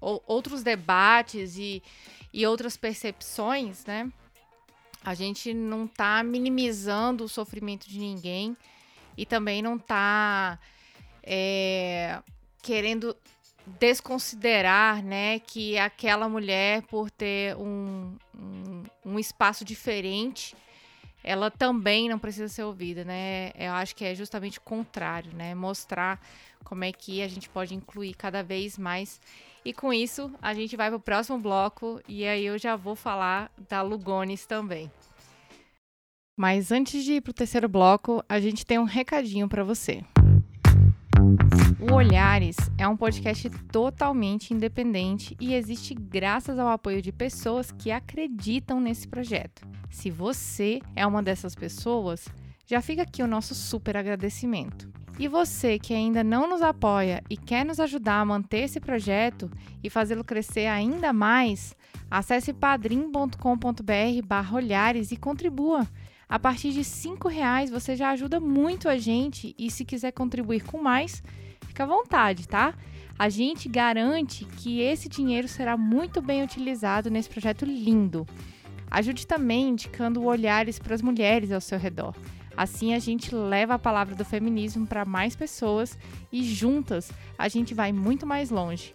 [0.00, 1.82] outros debates e,
[2.32, 4.10] e outras percepções, né?
[5.02, 8.56] A gente não está minimizando o sofrimento de ninguém
[9.16, 10.58] e também não está
[11.22, 12.22] é,
[12.62, 13.16] querendo
[13.78, 20.54] desconsiderar, né, que aquela mulher por ter um, um, um espaço diferente
[21.24, 23.50] ela também não precisa ser ouvida, né?
[23.58, 25.54] Eu acho que é justamente o contrário, né?
[25.54, 26.20] Mostrar
[26.62, 29.20] como é que a gente pode incluir cada vez mais.
[29.64, 32.94] E com isso, a gente vai para o próximo bloco e aí eu já vou
[32.94, 34.90] falar da Lugones também.
[36.36, 40.04] Mas antes de ir para o terceiro bloco, a gente tem um recadinho para você.
[41.80, 47.90] O Olhares é um podcast totalmente independente e existe graças ao apoio de pessoas que
[47.90, 49.66] acreditam nesse projeto.
[49.90, 52.26] Se você é uma dessas pessoas,
[52.66, 54.90] já fica aqui o nosso super agradecimento.
[55.18, 59.50] E você que ainda não nos apoia e quer nos ajudar a manter esse projeto
[59.82, 61.76] e fazê-lo crescer ainda mais,
[62.10, 63.36] acesse padrim.com.br
[64.54, 65.86] olhares e contribua.
[66.28, 70.64] A partir de R$ reais você já ajuda muito a gente e se quiser contribuir
[70.64, 71.22] com mais,
[71.66, 72.74] fica à vontade, tá?
[73.18, 78.26] A gente garante que esse dinheiro será muito bem utilizado nesse projeto lindo.
[78.90, 82.14] Ajude também indicando olhares para as mulheres ao seu redor.
[82.56, 85.98] Assim a gente leva a palavra do feminismo para mais pessoas
[86.32, 88.94] e juntas a gente vai muito mais longe.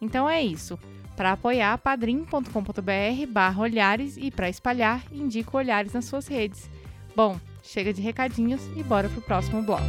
[0.00, 0.78] Então é isso.
[1.20, 6.70] Para apoiar, padrim.com.br barra olhares e para espalhar, indica olhares nas suas redes.
[7.14, 9.84] Bom, chega de recadinhos e bora pro próximo bloco.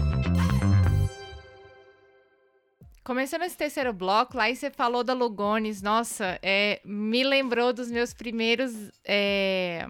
[3.02, 8.14] Começando esse terceiro bloco, lá você falou da Lugones, nossa, é, me lembrou dos meus
[8.14, 8.74] primeiros
[9.06, 9.88] é,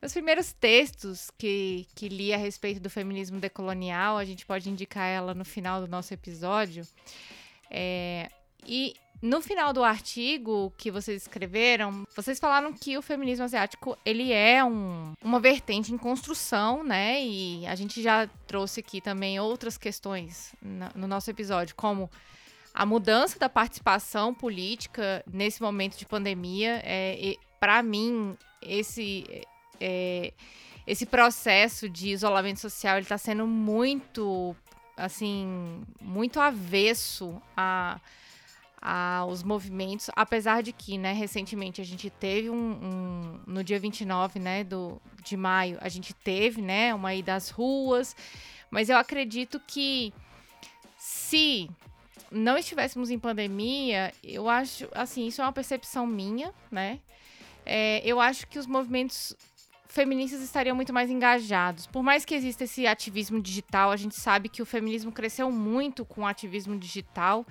[0.00, 5.06] meus primeiros textos que, que li a respeito do feminismo decolonial, a gente pode indicar
[5.06, 6.86] ela no final do nosso episódio.
[7.70, 8.30] É,
[8.66, 8.94] e
[9.24, 14.62] no final do artigo que vocês escreveram, vocês falaram que o feminismo asiático ele é
[14.62, 17.24] um, uma vertente em construção, né?
[17.24, 20.54] E a gente já trouxe aqui também outras questões
[20.94, 22.10] no nosso episódio, como
[22.74, 26.82] a mudança da participação política nesse momento de pandemia.
[26.84, 29.24] É, Para mim, esse
[29.80, 30.34] é,
[30.86, 34.54] esse processo de isolamento social ele está sendo muito,
[34.98, 37.98] assim, muito avesso a
[38.84, 44.38] aos movimentos, apesar de que, né, recentemente a gente teve um, um, no dia 29,
[44.38, 48.14] né, do, de maio, a gente teve, né, uma ida às ruas,
[48.70, 50.12] mas eu acredito que
[50.98, 51.70] se
[52.30, 57.00] não estivéssemos em pandemia, eu acho, assim, isso é uma percepção minha, né,
[57.64, 59.34] é, eu acho que os movimentos
[59.88, 61.86] feministas estariam muito mais engajados.
[61.86, 66.04] Por mais que exista esse ativismo digital, a gente sabe que o feminismo cresceu muito
[66.04, 67.46] com o ativismo digital.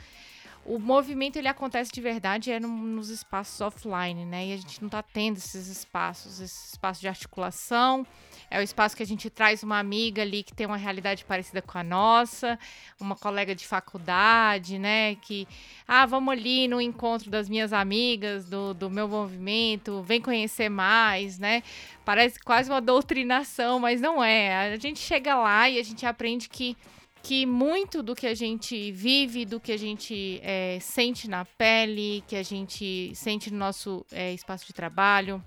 [0.66, 4.48] O movimento ele acontece de verdade é no, nos espaços offline, né?
[4.48, 8.08] E a gente não está tendo esses espaços, esse espaço de articulação,
[8.50, 11.62] é o espaço que a gente traz uma amiga ali que tem uma realidade parecida
[11.62, 12.58] com a nossa,
[13.00, 15.16] uma colega de faculdade, né?
[15.16, 15.48] Que,
[15.88, 21.40] ah, vamos ali no encontro das minhas amigas, do, do meu movimento, vem conhecer mais,
[21.40, 21.62] né?
[22.06, 24.74] Parece quase uma doutrinação, mas não é.
[24.74, 26.78] A gente chega lá e a gente aprende que
[27.24, 32.22] que muito do que a gente vive, do que a gente é, sente na pele,
[32.28, 35.42] que a gente sente no nosso é, espaço de trabalho,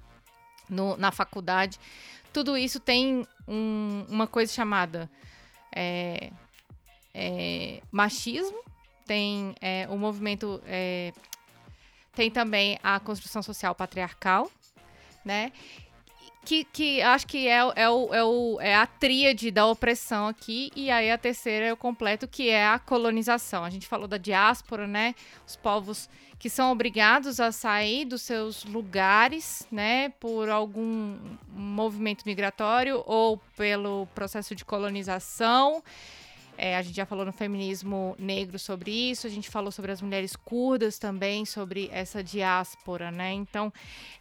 [0.71, 1.79] no, na faculdade,
[2.33, 5.11] tudo isso tem um, uma coisa chamada
[5.71, 6.33] é,
[7.12, 8.59] é, machismo,
[9.05, 11.12] tem é, o movimento, é,
[12.15, 14.51] tem também a construção social patriarcal,
[15.23, 15.53] né?
[16.47, 20.71] Que, que acho que é, é, o, é, o, é a tríade da opressão aqui,
[20.77, 23.65] e aí a terceira é o completo, que é a colonização.
[23.65, 25.17] A gente falou da diáspora, né?
[25.45, 33.03] Os povos que são obrigados a sair dos seus lugares, né, por algum movimento migratório
[33.07, 35.83] ou pelo processo de colonização.
[36.59, 40.01] É, a gente já falou no feminismo negro sobre isso, a gente falou sobre as
[40.01, 43.33] mulheres curdas também, sobre essa diáspora, né?
[43.33, 43.73] Então,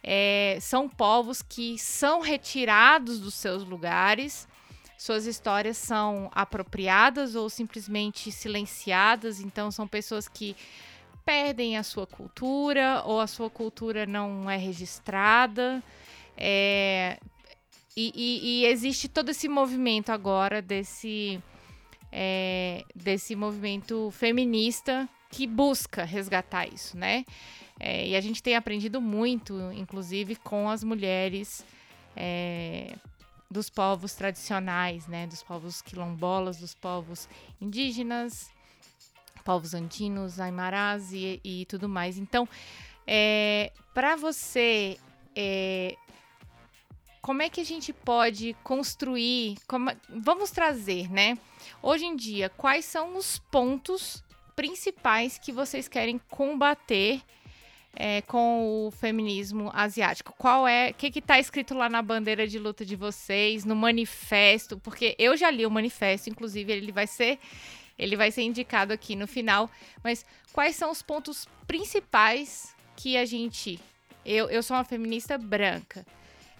[0.02, 4.46] é, são povos que são retirados dos seus lugares,
[4.98, 10.54] suas histórias são apropriadas ou simplesmente silenciadas, então, são pessoas que
[11.24, 15.82] perdem a sua cultura ou a sua cultura não é registrada.
[16.36, 17.18] É,
[17.96, 21.42] e, e, e existe todo esse movimento agora desse
[22.12, 27.24] é, desse movimento feminista que busca resgatar isso, né?
[27.78, 31.64] É, e a gente tem aprendido muito, inclusive, com as mulheres
[32.16, 32.94] é,
[33.50, 35.26] dos povos tradicionais, né?
[35.26, 37.28] Dos povos quilombolas, dos povos
[37.60, 38.50] indígenas,
[39.44, 42.18] povos andinos, aimarás e, e tudo mais.
[42.18, 42.48] Então,
[43.06, 44.98] é, para você
[45.34, 45.96] é,
[47.26, 51.36] como é que a gente pode construir, como, vamos trazer, né?
[51.82, 54.22] Hoje em dia, quais são os pontos
[54.54, 57.20] principais que vocês querem combater
[57.96, 60.32] é, com o feminismo asiático?
[60.38, 64.78] Qual é, o que está escrito lá na bandeira de luta de vocês, no manifesto?
[64.78, 67.40] Porque eu já li o manifesto, inclusive ele vai ser
[67.98, 69.68] ele vai ser indicado aqui no final.
[70.00, 73.80] Mas quais são os pontos principais que a gente.
[74.24, 76.06] Eu, eu sou uma feminista branca.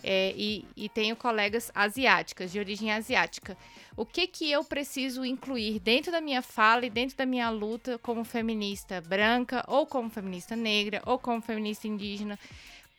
[0.02, 3.56] É, e, e tenho colegas asiáticas, de origem asiática.
[3.96, 7.98] O que que eu preciso incluir dentro da minha fala e dentro da minha luta
[7.98, 12.38] como feminista branca, ou como feminista negra, ou como feminista indígena?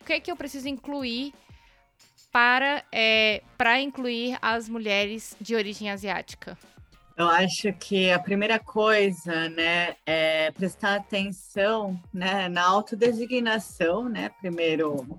[0.00, 1.32] O que que eu preciso incluir
[2.32, 6.58] para, é, para incluir as mulheres de origem asiática?
[7.16, 15.18] Eu acho que a primeira coisa, né, é prestar atenção, né, na autodesignação, né, primeiro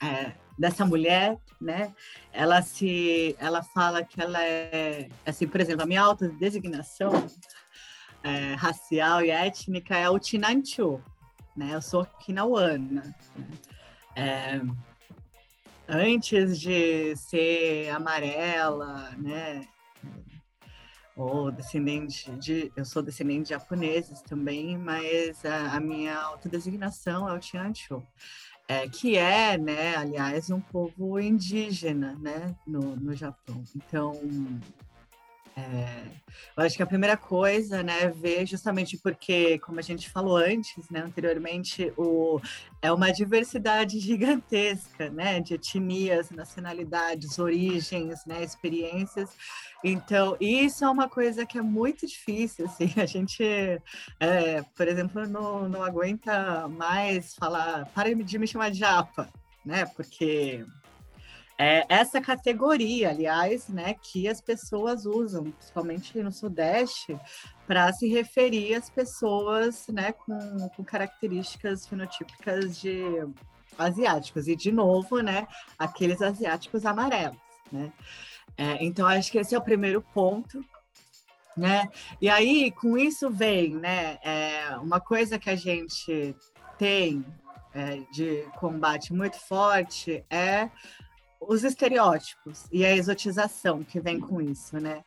[0.00, 1.94] é, dessa mulher, né?
[2.32, 7.12] Ela se, ela fala que ela é, assim, por exemplo, a minha autodesignação
[8.22, 11.00] é, racial e étnica é o Tinanchu,
[11.56, 11.74] né?
[11.74, 13.02] Eu sou Kinauana.
[13.36, 13.48] Né?
[14.16, 14.60] É,
[15.88, 19.66] antes de ser amarela, né?
[21.18, 22.72] ou descendente de.
[22.76, 28.00] Eu sou descendente de japoneses também, mas a, a minha autodesignação é o Tianchu.
[28.70, 33.64] É, que é, né, aliás, um povo indígena, né, no, no Japão.
[33.74, 34.12] Então,
[35.58, 36.04] é,
[36.56, 40.36] eu acho que a primeira coisa, né, é ver justamente porque, como a gente falou
[40.36, 42.40] antes, né, anteriormente, o,
[42.80, 49.30] é uma diversidade gigantesca, né, de etnias, nacionalidades, origens, né, experiências.
[49.82, 53.42] Então, isso é uma coisa que é muito difícil, assim, a gente,
[54.20, 59.28] é, por exemplo, não, não aguenta mais falar, para de me chamar de japa,
[59.64, 60.64] né, porque
[61.58, 67.18] é essa categoria, aliás, né, que as pessoas usam, principalmente no Sudeste,
[67.66, 73.02] para se referir às pessoas né, com, com características fenotípicas de
[73.76, 74.46] asiáticos.
[74.46, 77.36] E, de novo, né, aqueles asiáticos amarelos.
[77.72, 77.92] Né?
[78.56, 80.64] É, então, acho que esse é o primeiro ponto.
[81.56, 81.88] Né?
[82.20, 86.36] E aí, com isso vem né, é, uma coisa que a gente
[86.78, 87.24] tem
[87.74, 90.70] é, de combate muito forte é
[91.40, 95.04] os estereótipos e a exotização que vem com isso, né?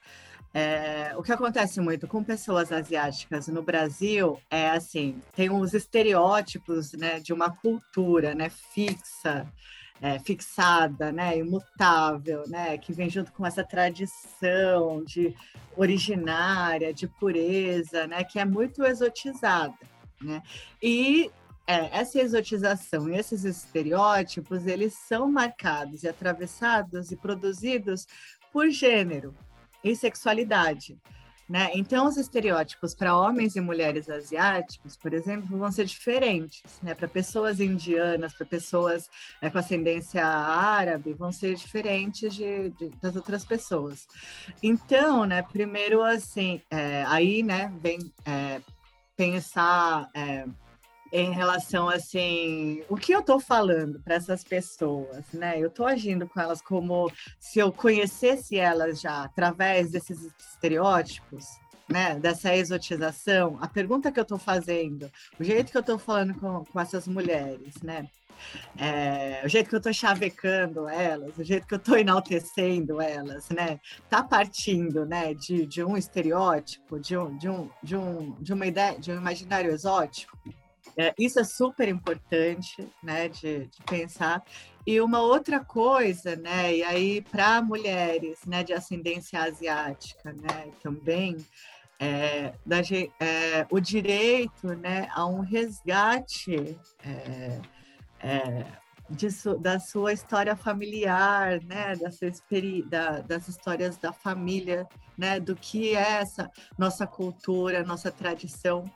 [0.53, 6.91] É, o que acontece muito com pessoas asiáticas no Brasil é assim, tem os estereótipos
[6.91, 9.47] né, de uma cultura né, fixa,
[10.01, 15.33] é, fixada, né, imutável, né, que vem junto com essa tradição de
[15.77, 19.77] originária, de pureza, né, que é muito exotizada.
[20.21, 20.43] Né?
[20.83, 21.31] E
[21.71, 28.05] é, essa exotização e esses estereótipos, eles são marcados e atravessados e produzidos
[28.51, 29.33] por gênero
[29.81, 30.99] e sexualidade.
[31.47, 31.71] Né?
[31.73, 36.61] Então, os estereótipos para homens e mulheres asiáticos, por exemplo, vão ser diferentes.
[36.83, 36.93] Né?
[36.93, 39.09] Para pessoas indianas, para pessoas
[39.41, 44.07] né, com ascendência árabe, vão ser diferentes de, de, das outras pessoas.
[44.61, 48.61] Então, né, primeiro, assim, é, aí né, vem é,
[49.15, 50.45] pensar é,
[51.11, 55.59] em relação assim, o que eu estou falando para essas pessoas, né?
[55.59, 61.45] Eu estou agindo com elas como se eu conhecesse elas já através desses estereótipos,
[61.89, 62.15] né?
[62.17, 63.57] Dessa exotização.
[63.61, 67.07] A pergunta que eu estou fazendo, o jeito que eu estou falando com, com essas
[67.07, 68.07] mulheres, né?
[68.77, 73.49] É, o jeito que eu estou chavecando elas, o jeito que eu estou enaltecendo elas,
[73.49, 73.79] né?
[74.09, 78.65] Tá partindo, né, de, de um estereótipo, de um, de um, de um, de uma
[78.65, 80.37] ideia, de um imaginário exótico.
[80.97, 84.43] É, isso é super importante, né, de, de, pensar.
[84.85, 91.37] E uma outra coisa, né, e aí para mulheres, né, de ascendência asiática, né, também
[91.99, 92.79] é, da,
[93.19, 97.61] é, o direito, né, a um resgate é,
[98.19, 98.65] é,
[99.09, 99.27] de,
[99.59, 102.25] da sua história familiar, né, dessa
[102.89, 104.87] da, das histórias da família,
[105.17, 108.91] né, do que é essa nossa cultura, nossa tradição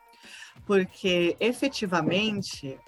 [0.65, 2.79] porque efetivamente,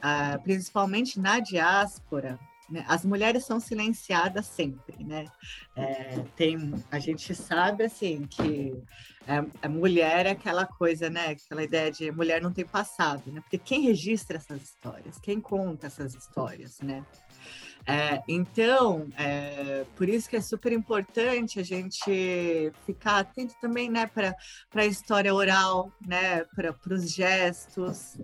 [0.43, 2.39] principalmente na diáspora,
[2.70, 5.26] né, as mulheres são silenciadas sempre, né?
[5.76, 8.76] É, tem, a gente sabe assim que
[9.26, 11.30] a, a, mulher é aquela coisa, né?
[11.30, 13.39] Aquela ideia de mulher não tem passado, né?
[13.39, 17.05] Porque quem registra essas histórias, quem conta essas histórias, né?
[17.89, 24.05] É, então, é, por isso que é super importante a gente ficar atento também né,
[24.07, 24.35] para
[24.75, 28.17] a história oral, né, para os gestos.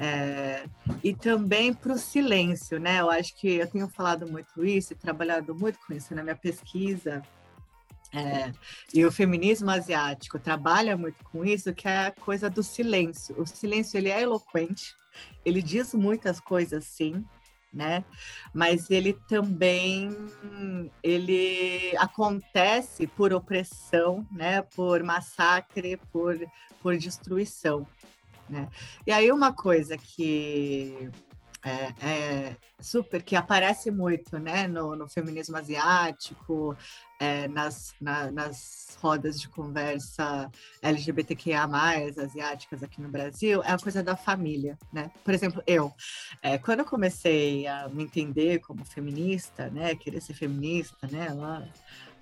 [0.00, 0.64] É,
[1.02, 3.00] e também para o silêncio, né?
[3.00, 6.36] Eu acho que eu tenho falado muito isso e trabalhado muito com isso na minha
[6.36, 7.20] pesquisa.
[8.14, 8.52] É,
[8.94, 13.34] e o feminismo asiático trabalha muito com isso, que é a coisa do silêncio.
[13.40, 14.94] O silêncio ele é eloquente,
[15.44, 17.24] ele diz muitas coisas, sim,
[17.72, 18.04] né?
[18.52, 20.10] Mas ele também
[21.02, 24.62] ele acontece por opressão, né?
[24.62, 26.38] Por massacre, por,
[26.82, 27.86] por destruição,
[28.48, 28.68] né?
[29.06, 31.10] E aí uma coisa que
[31.64, 36.76] é, é, super que aparece muito né, no, no feminismo asiático,
[37.18, 40.50] é, nas, na, nas rodas de conversa
[40.82, 41.68] LGBTQIA,
[42.16, 44.78] asiáticas aqui no Brasil, é a coisa da família.
[44.92, 45.10] Né?
[45.24, 45.92] Por exemplo, eu,
[46.42, 51.66] é, quando eu comecei a me entender como feminista, né, querer ser feminista, né, lá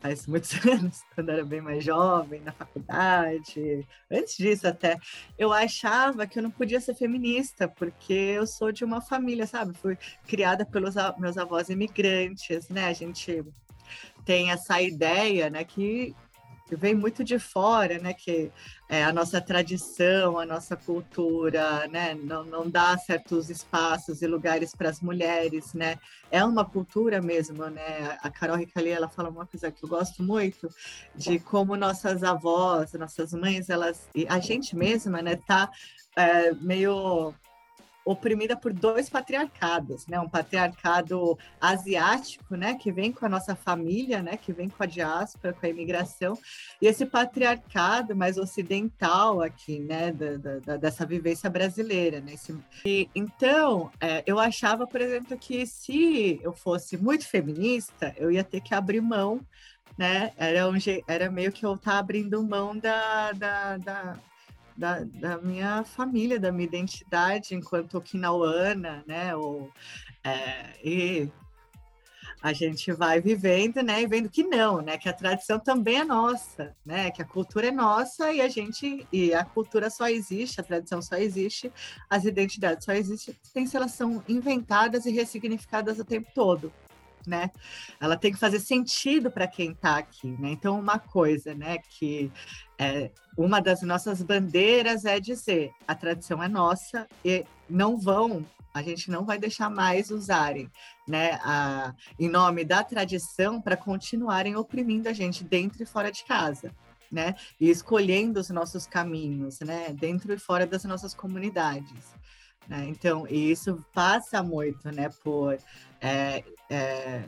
[0.00, 4.96] faz muitos anos, quando era bem mais jovem, na faculdade, antes disso até,
[5.38, 9.76] eu achava que eu não podia ser feminista, porque eu sou de uma família, sabe?
[9.78, 12.86] Fui criada pelos meus avós imigrantes, né?
[12.86, 13.44] A gente
[14.24, 16.14] tem essa ideia, né, que
[16.74, 18.12] vem muito de fora, né?
[18.12, 18.50] Que
[18.88, 22.14] é, a nossa tradição, a nossa cultura, né?
[22.14, 25.98] Não, não dá certos espaços e lugares para as mulheres, né?
[26.30, 28.18] É uma cultura mesmo, né?
[28.22, 30.68] A Carol Ricali, ela fala uma coisa que eu gosto muito,
[31.14, 34.08] de como nossas avós, nossas mães, elas...
[34.14, 35.36] E a gente mesma, né?
[35.36, 35.70] Tá
[36.16, 37.34] é, meio
[38.06, 40.20] oprimida por dois patriarcados, né?
[40.20, 42.74] Um patriarcado asiático, né?
[42.74, 44.36] Que vem com a nossa família, né?
[44.36, 46.38] Que vem com a diáspora, com a imigração,
[46.80, 50.12] e esse patriarcado mais ocidental aqui, né?
[50.12, 52.34] Da, da, dessa vivência brasileira, né?
[52.34, 52.56] Esse...
[52.84, 58.44] E, então, é, eu achava, por exemplo, que se eu fosse muito feminista, eu ia
[58.44, 59.40] ter que abrir mão,
[59.98, 60.32] né?
[60.36, 60.74] Era, um,
[61.08, 64.16] era meio que eu estar tá abrindo mão da, da, da
[64.76, 69.34] da, da, minha família, da minha identidade enquanto okinauana, né?
[69.34, 69.70] Ou,
[70.22, 71.30] é, e
[72.42, 74.02] a gente vai vivendo, né?
[74.02, 74.98] E vendo que não, né?
[74.98, 77.10] Que a tradição também é nossa, né?
[77.10, 81.00] Que a cultura é nossa e a gente e a cultura só existe, a tradição
[81.00, 81.72] só existe,
[82.08, 86.72] as identidades só existem se elas são inventadas e ressignificadas o tempo todo
[87.26, 87.50] né?
[88.00, 90.50] Ela tem que fazer sentido para quem está aqui, né?
[90.50, 92.30] Então, uma coisa, né, que
[92.78, 98.82] é, uma das nossas bandeiras é dizer a tradição é nossa e não vão, a
[98.82, 100.70] gente não vai deixar mais usarem,
[101.08, 106.24] né, a, em nome da tradição para continuarem oprimindo a gente dentro e fora de
[106.24, 106.72] casa.
[107.08, 112.12] Né, e escolhendo os nossos caminhos, né, dentro e fora das nossas comunidades.
[112.68, 112.86] Né?
[112.88, 115.56] Então, isso passa muito, né, por
[116.00, 117.24] é, é,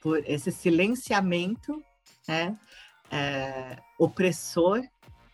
[0.00, 1.82] por esse silenciamento
[2.26, 2.58] né,
[3.10, 4.82] é, opressor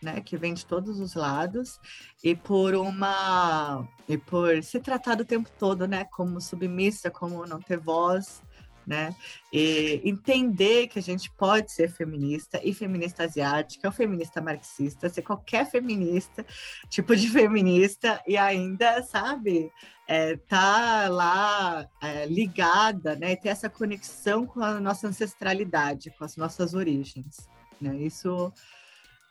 [0.01, 1.79] né, que vem de todos os lados
[2.23, 7.59] e por uma e por se tratar do tempo todo né, como submissa, como não
[7.59, 8.41] ter voz,
[8.89, 9.15] né?
[9.53, 15.21] E entender que a gente pode ser feminista e feminista asiática, ou feminista marxista, ser
[15.21, 16.43] qualquer feminista,
[16.89, 19.71] tipo de feminista, e ainda, sabe,
[20.07, 23.35] é, tá lá é, ligada, né?
[23.35, 27.47] Ter essa conexão com a nossa ancestralidade, com as nossas origens.
[27.79, 27.95] Né?
[27.97, 28.51] Isso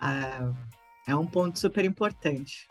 [0.00, 2.68] é, é um ponto super importante.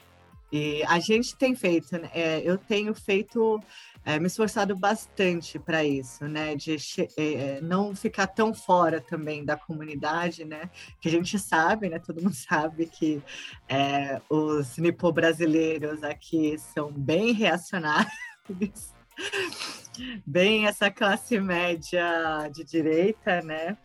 [0.51, 2.09] E a gente tem feito, né?
[2.13, 3.61] é, eu tenho feito
[4.07, 6.55] é, me esforçado bastante para isso, né?
[6.55, 6.77] De
[7.17, 10.69] é, é, não ficar tão fora também da comunidade, né?
[11.01, 11.99] Que a gente sabe, né?
[11.99, 13.21] Todo mundo sabe que
[13.67, 18.13] é, os nipo-brasileiros aqui são bem reacionários,
[20.25, 23.77] bem essa classe média de direita, né?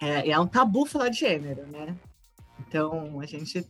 [0.00, 1.94] É, é um tabu falar de gênero, né?
[2.66, 3.66] Então, a gente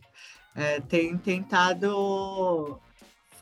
[0.55, 2.79] é, tem tentado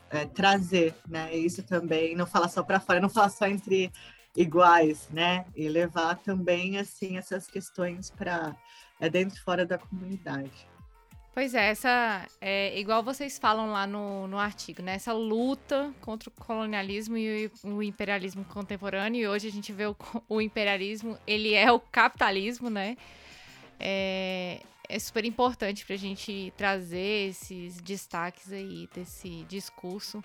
[0.10, 1.36] é, trazer, né?
[1.36, 3.92] Isso também, não falar só para fora, não falar só entre
[4.36, 5.46] iguais, né?
[5.56, 8.56] E levar também assim essas questões para
[9.00, 10.68] é dentro e fora da comunidade.
[11.34, 14.94] Pois é, essa é igual vocês falam lá no, no artigo, né?
[14.94, 19.22] Essa luta contra o colonialismo e o, o imperialismo contemporâneo.
[19.22, 19.96] E hoje a gente vê o,
[20.30, 22.96] o imperialismo, ele é o capitalismo, né?
[23.80, 30.24] É, é super importante para a gente trazer esses destaques aí desse discurso.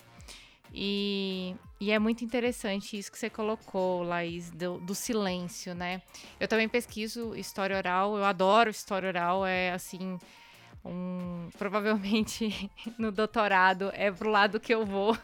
[0.73, 6.03] E, e, é muito interessante isso que você colocou, Laís, do, do, silêncio, né?
[6.39, 10.19] Eu também pesquiso história oral, eu adoro história oral, é assim,
[10.85, 15.17] um, provavelmente no doutorado é pro lado que eu vou.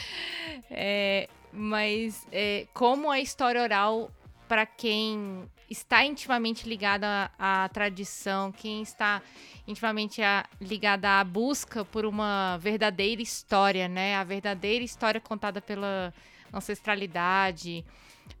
[0.70, 4.10] é, mas é, como a história oral,
[4.46, 9.22] para quem está intimamente ligada à, tradição, quem está
[9.66, 14.16] intimamente a, ligada à busca por uma verdadeira história, né?
[14.16, 16.12] A verdadeira história contada pela
[16.52, 17.84] ancestralidade,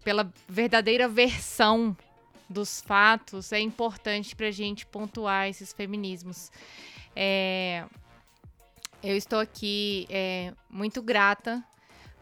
[0.02, 1.96] pela verdadeira versão
[2.48, 6.52] dos fatos, é importante para a gente pontuar esses feminismos.
[7.16, 7.84] É,
[9.02, 11.64] eu estou aqui é, muito grata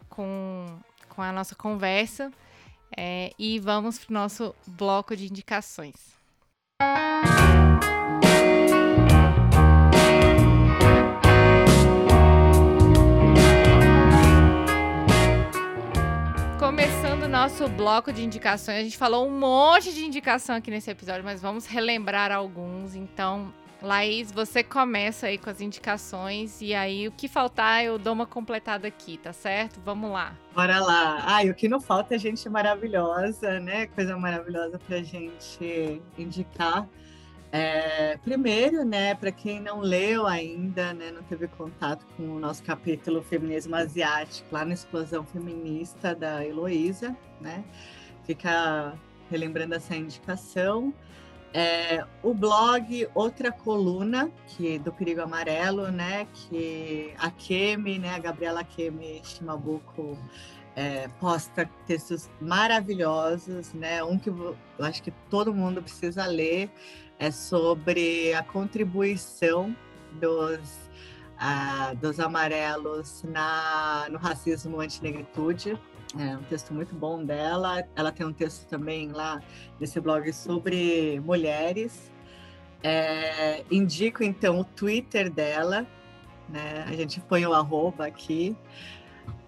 [0.09, 0.79] com,
[1.09, 2.31] com a nossa conversa.
[2.97, 6.13] É, e vamos para o nosso bloco de indicações.
[17.13, 18.77] começando o nosso bloco de indicações.
[18.77, 22.95] A gente falou um monte de indicação aqui nesse episódio, mas vamos relembrar alguns.
[22.95, 23.53] Então,
[23.83, 28.25] Laís, você começa aí com as indicações e aí o que faltar eu dou uma
[28.25, 29.81] completada aqui, tá certo?
[29.83, 30.33] Vamos lá.
[30.55, 31.17] Bora lá.
[31.25, 33.87] Ai, o que não falta é gente maravilhosa, né?
[33.87, 36.87] Coisa maravilhosa pra gente indicar.
[37.51, 42.63] É, primeiro, né, para quem não leu ainda, né, não teve contato com o nosso
[42.63, 47.63] capítulo Feminismo Asiático, lá na Explosão Feminista da Heloísa, né,
[48.25, 48.95] fica
[49.29, 50.91] relembrando essa indicação.
[51.53, 58.19] É, o blog Outra Coluna, que do Perigo Amarelo, né, que a Kemi, né, a
[58.19, 60.17] Gabriela Kemi Shimabuko
[60.75, 66.71] é, posta textos maravilhosos, né, um que eu acho que todo mundo precisa ler,
[67.19, 69.75] é sobre a contribuição
[70.13, 70.59] dos,
[71.37, 75.79] uh, dos amarelos na, no racismo antinegritude.
[76.19, 77.83] É um texto muito bom dela.
[77.95, 79.41] Ela tem um texto também lá
[79.79, 82.11] nesse blog sobre mulheres.
[82.83, 85.87] É, indico então o Twitter dela,
[86.49, 86.85] né?
[86.87, 88.55] A gente põe o arroba aqui.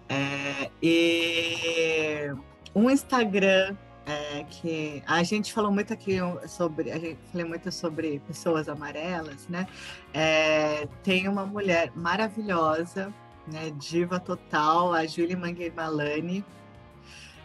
[0.08, 2.30] É, e
[2.74, 8.20] um Instagram é, que a gente falou muito aqui sobre, a gente falou muito sobre
[8.20, 9.66] pessoas amarelas, né?
[10.14, 13.12] É, tem uma mulher maravilhosa,
[13.46, 13.70] né?
[13.76, 16.44] Diva total, a Julie Manguemalani.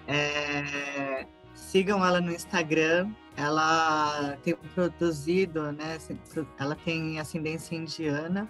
[0.07, 3.11] É, sigam ela no Instagram.
[3.35, 5.97] Ela tem produzido, né?
[6.59, 8.47] Ela tem ascendência indiana.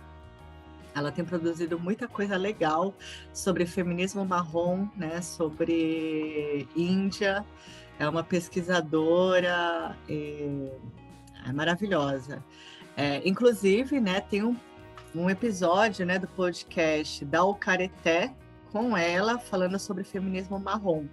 [0.94, 2.94] Ela tem produzido muita coisa legal
[3.34, 5.22] sobre feminismo marrom, né?
[5.22, 7.46] Sobre Índia
[8.00, 12.44] é uma pesquisadora é maravilhosa.
[12.96, 14.56] É, inclusive, né, tem um,
[15.14, 18.34] um episódio né, do podcast da Ocareté
[18.72, 21.06] com ela falando sobre feminismo marrom.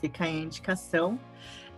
[0.00, 1.18] Fica aí a indicação.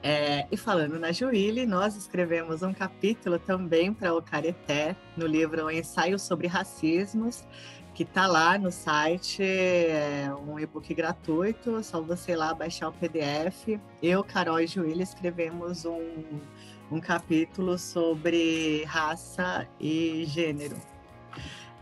[0.02, 5.70] É, e falando na Juíli, nós escrevemos um capítulo também para o Careté, no livro
[5.70, 7.42] Ensaio sobre Racismos,
[7.94, 12.92] que está lá no site, é um e-book gratuito, só você ir lá baixar o
[12.92, 13.80] PDF.
[14.02, 16.40] Eu, Carol e Joília escrevemos um,
[16.90, 20.93] um capítulo sobre raça e gênero.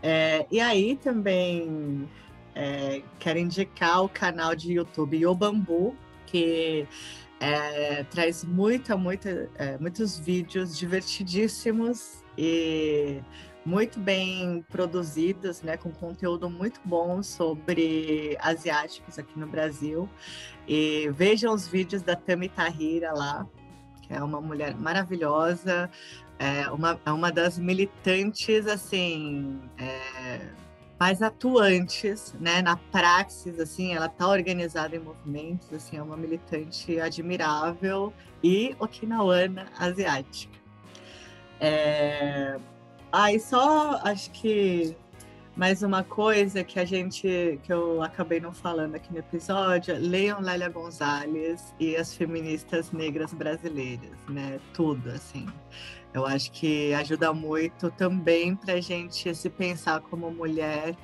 [0.01, 2.09] É, e aí também
[2.55, 5.95] é, quero indicar o canal de YouTube O Bambu,
[6.25, 6.87] que
[7.39, 13.21] é, traz muita, muita, é, muitos vídeos divertidíssimos e
[13.65, 20.09] muito bem produzidas, né, com conteúdo muito bom sobre asiáticos aqui no Brasil.
[20.67, 23.47] E vejam os vídeos da Tami Tahira lá,
[24.01, 25.89] que é uma mulher maravilhosa,
[26.43, 30.41] é uma, é uma das militantes, assim, é,
[30.99, 36.99] mais atuantes, né, na praxis, assim, ela está organizada em movimentos, assim, é uma militante
[36.99, 38.13] admirável
[38.43, 40.59] e okinawana asiática.
[41.61, 42.59] É,
[43.09, 44.97] ah, e só acho que
[45.55, 50.41] mais uma coisa que a gente que eu acabei não falando aqui no episódio, leiam
[50.41, 54.59] Lélia Gonzalez e as feministas negras brasileiras, né?
[54.73, 55.45] Tudo assim.
[56.13, 60.95] Eu acho que ajuda muito também para a gente se pensar como mulher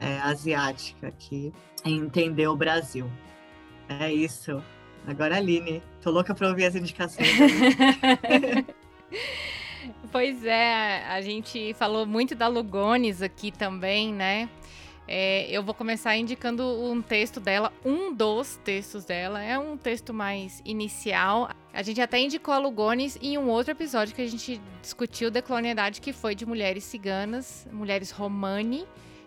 [0.00, 1.52] é, asiática aqui,
[1.84, 3.10] entender o Brasil.
[3.88, 4.62] É isso.
[5.06, 7.28] Agora, Aline, tô louca para ouvir as indicações.
[10.10, 14.48] Pois é, a gente falou muito da Lugones aqui também, né?
[15.06, 19.42] É, eu vou começar indicando um texto dela, um dos textos dela.
[19.42, 21.50] É um texto mais inicial.
[21.72, 26.00] A gente até indicou a Lugones em um outro episódio que a gente discutiu decolonialidade,
[26.00, 28.86] que foi de mulheres ciganas, mulheres romani.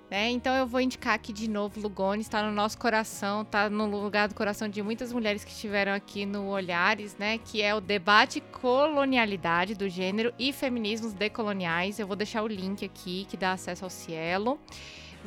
[0.10, 0.30] Né?
[0.30, 4.30] Então eu vou indicar aqui de novo Lugones, está no nosso coração, está no lugar
[4.30, 7.38] do coração de muitas mulheres que estiveram aqui no Olhares, né?
[7.38, 12.00] Que é o debate colonialidade do gênero e feminismos decoloniais.
[12.00, 14.58] Eu vou deixar o link aqui que dá acesso ao Cielo.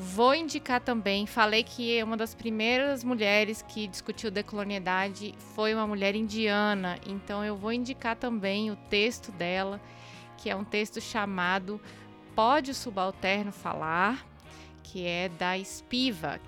[0.03, 6.14] Vou indicar também, falei que uma das primeiras mulheres que discutiu decolonialidade foi uma mulher
[6.14, 9.78] indiana, então eu vou indicar também o texto dela,
[10.38, 11.78] que é um texto chamado
[12.34, 14.26] Pode o Subalterno Falar?
[14.82, 16.42] que é da Spivak.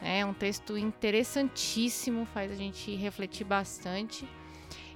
[0.00, 4.28] É um texto interessantíssimo, faz a gente refletir bastante.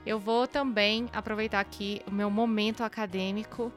[0.04, 3.72] Eu vou também aproveitar aqui o meu momento acadêmico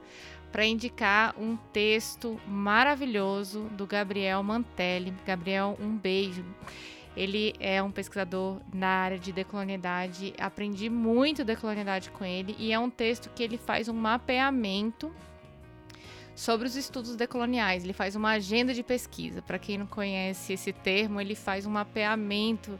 [0.51, 5.13] para indicar um texto maravilhoso do Gabriel Mantelli.
[5.25, 6.43] Gabriel, um beijo.
[7.15, 10.33] Ele é um pesquisador na área de decolonialidade.
[10.39, 15.13] Aprendi muito decolonialidade com ele e é um texto que ele faz um mapeamento
[16.35, 17.83] sobre os estudos decoloniais.
[17.83, 19.41] Ele faz uma agenda de pesquisa.
[19.41, 22.79] Para quem não conhece esse termo, ele faz um mapeamento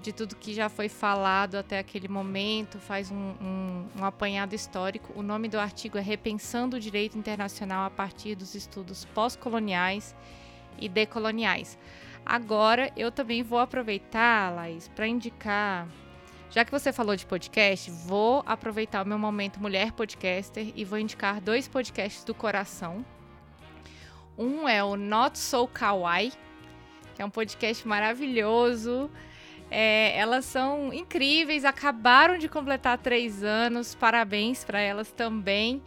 [0.00, 5.12] de tudo que já foi falado até aquele momento, faz um, um, um, apanhado histórico.
[5.16, 10.14] O nome do artigo é Repensando o Direito Internacional a partir dos estudos pós-coloniais
[10.78, 11.76] e decoloniais.
[12.24, 15.88] Agora, eu também vou aproveitar, Laís, para indicar.
[16.50, 20.98] Já que você falou de podcast, vou aproveitar o meu momento Mulher Podcaster e vou
[20.98, 23.04] indicar dois podcasts do coração.
[24.36, 26.32] Um é o Not So Kawaii,
[27.16, 29.10] que é um podcast maravilhoso
[29.70, 35.82] é, elas são incríveis, acabaram de completar três anos, parabéns para elas também.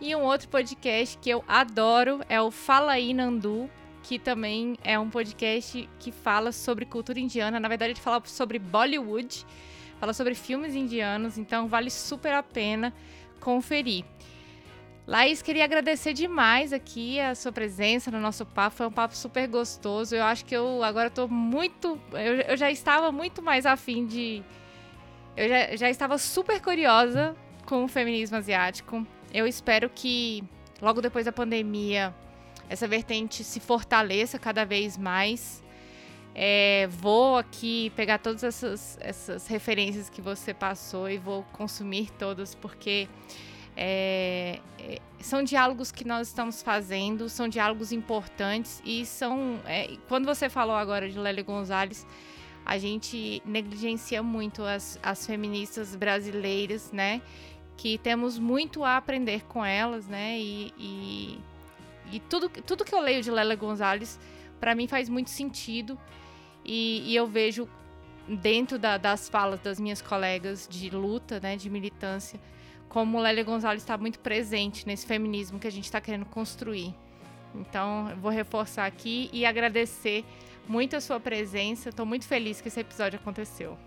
[0.00, 3.70] E um outro podcast que eu adoro é o Fala aí Nandu,
[4.02, 7.60] que também é um podcast que fala sobre cultura indiana.
[7.60, 9.46] Na verdade, ele fala sobre Bollywood,
[10.00, 12.92] fala sobre filmes indianos, então vale super a pena
[13.40, 14.04] conferir.
[15.06, 18.76] Laís, queria agradecer demais aqui a sua presença no nosso papo.
[18.76, 20.14] Foi um papo super gostoso.
[20.14, 22.00] Eu acho que eu agora estou muito.
[22.12, 24.42] Eu, eu, já estava muito mais afim de.
[25.36, 27.34] Eu já, já estava super curiosa
[27.66, 29.04] com o feminismo asiático.
[29.34, 30.44] Eu espero que
[30.80, 32.14] logo depois da pandemia
[32.68, 35.62] essa vertente se fortaleça cada vez mais.
[36.34, 42.54] É, vou aqui pegar todas essas, essas referências que você passou e vou consumir todas,
[42.54, 43.08] porque
[43.76, 49.60] é, é, são diálogos que nós estamos fazendo, são diálogos importantes e são.
[49.66, 52.06] É, quando você falou agora de Lélia Gonzalez,
[52.64, 57.22] a gente negligencia muito as, as feministas brasileiras, né?
[57.76, 60.38] Que temos muito a aprender com elas, né?
[60.38, 61.38] E, e,
[62.12, 64.18] e tudo, tudo que eu leio de Lélia Gonzalez,
[64.60, 65.98] para mim faz muito sentido.
[66.64, 67.68] E, e eu vejo
[68.28, 71.56] dentro da, das falas das minhas colegas de luta, né?
[71.56, 72.38] De militância
[72.92, 76.94] como Lélia Gonzalez está muito presente nesse feminismo que a gente está querendo construir.
[77.54, 80.26] Então, eu vou reforçar aqui e agradecer
[80.68, 81.88] muito a sua presença.
[81.88, 83.78] Estou muito feliz que esse episódio aconteceu.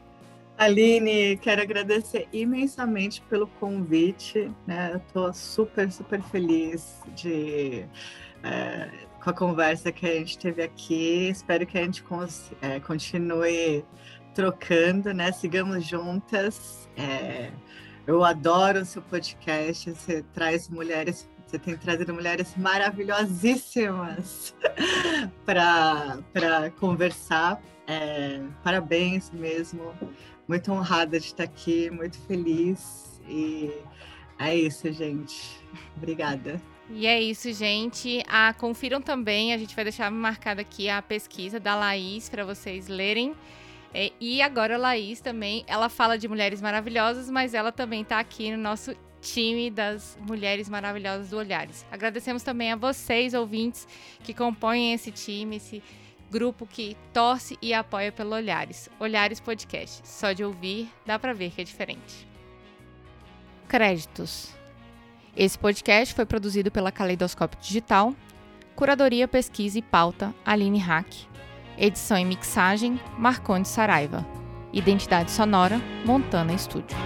[0.57, 4.51] Aline, quero agradecer imensamente pelo convite.
[4.65, 4.99] Né?
[5.05, 7.85] Estou super, super feliz de
[8.41, 8.89] é,
[9.23, 11.29] com a conversa que a gente teve aqui.
[11.29, 12.03] Espero que a gente
[12.59, 13.85] é, continue
[14.33, 15.31] trocando, né?
[15.31, 16.89] Sigamos juntas.
[16.97, 17.51] É,
[18.07, 19.91] eu adoro o seu podcast.
[19.91, 24.55] Você traz mulheres, você tem trazido mulheres maravilhosíssimas
[25.45, 27.61] para conversar.
[27.87, 29.93] É, parabéns mesmo.
[30.47, 33.19] Muito honrada de estar aqui, muito feliz.
[33.27, 33.71] E
[34.37, 35.59] é isso, gente.
[35.97, 36.61] Obrigada.
[36.89, 38.23] E é isso, gente.
[38.27, 42.87] Ah, confiram também, a gente vai deixar marcada aqui a pesquisa da Laís para vocês
[42.87, 43.35] lerem.
[43.97, 48.19] É, e agora a Laís também, ela fala de mulheres maravilhosas, mas ela também está
[48.19, 51.85] aqui no nosso time das mulheres maravilhosas do Olhares.
[51.89, 53.87] Agradecemos também a vocês, ouvintes,
[54.21, 55.81] que compõem esse time, esse
[56.29, 58.89] grupo que torce e apoia pelo Olhares.
[58.99, 60.05] Olhares Podcast.
[60.05, 62.27] Só de ouvir, dá para ver que é diferente.
[63.65, 64.53] Créditos.
[65.37, 68.13] Esse podcast foi produzido pela Caleidoscópio Digital.
[68.75, 71.33] Curadoria, pesquisa e pauta, Aline Hack.
[71.77, 74.25] Edição e mixagem, Marcondes Saraiva.
[74.71, 76.97] Identidade sonora, Montana Estúdio.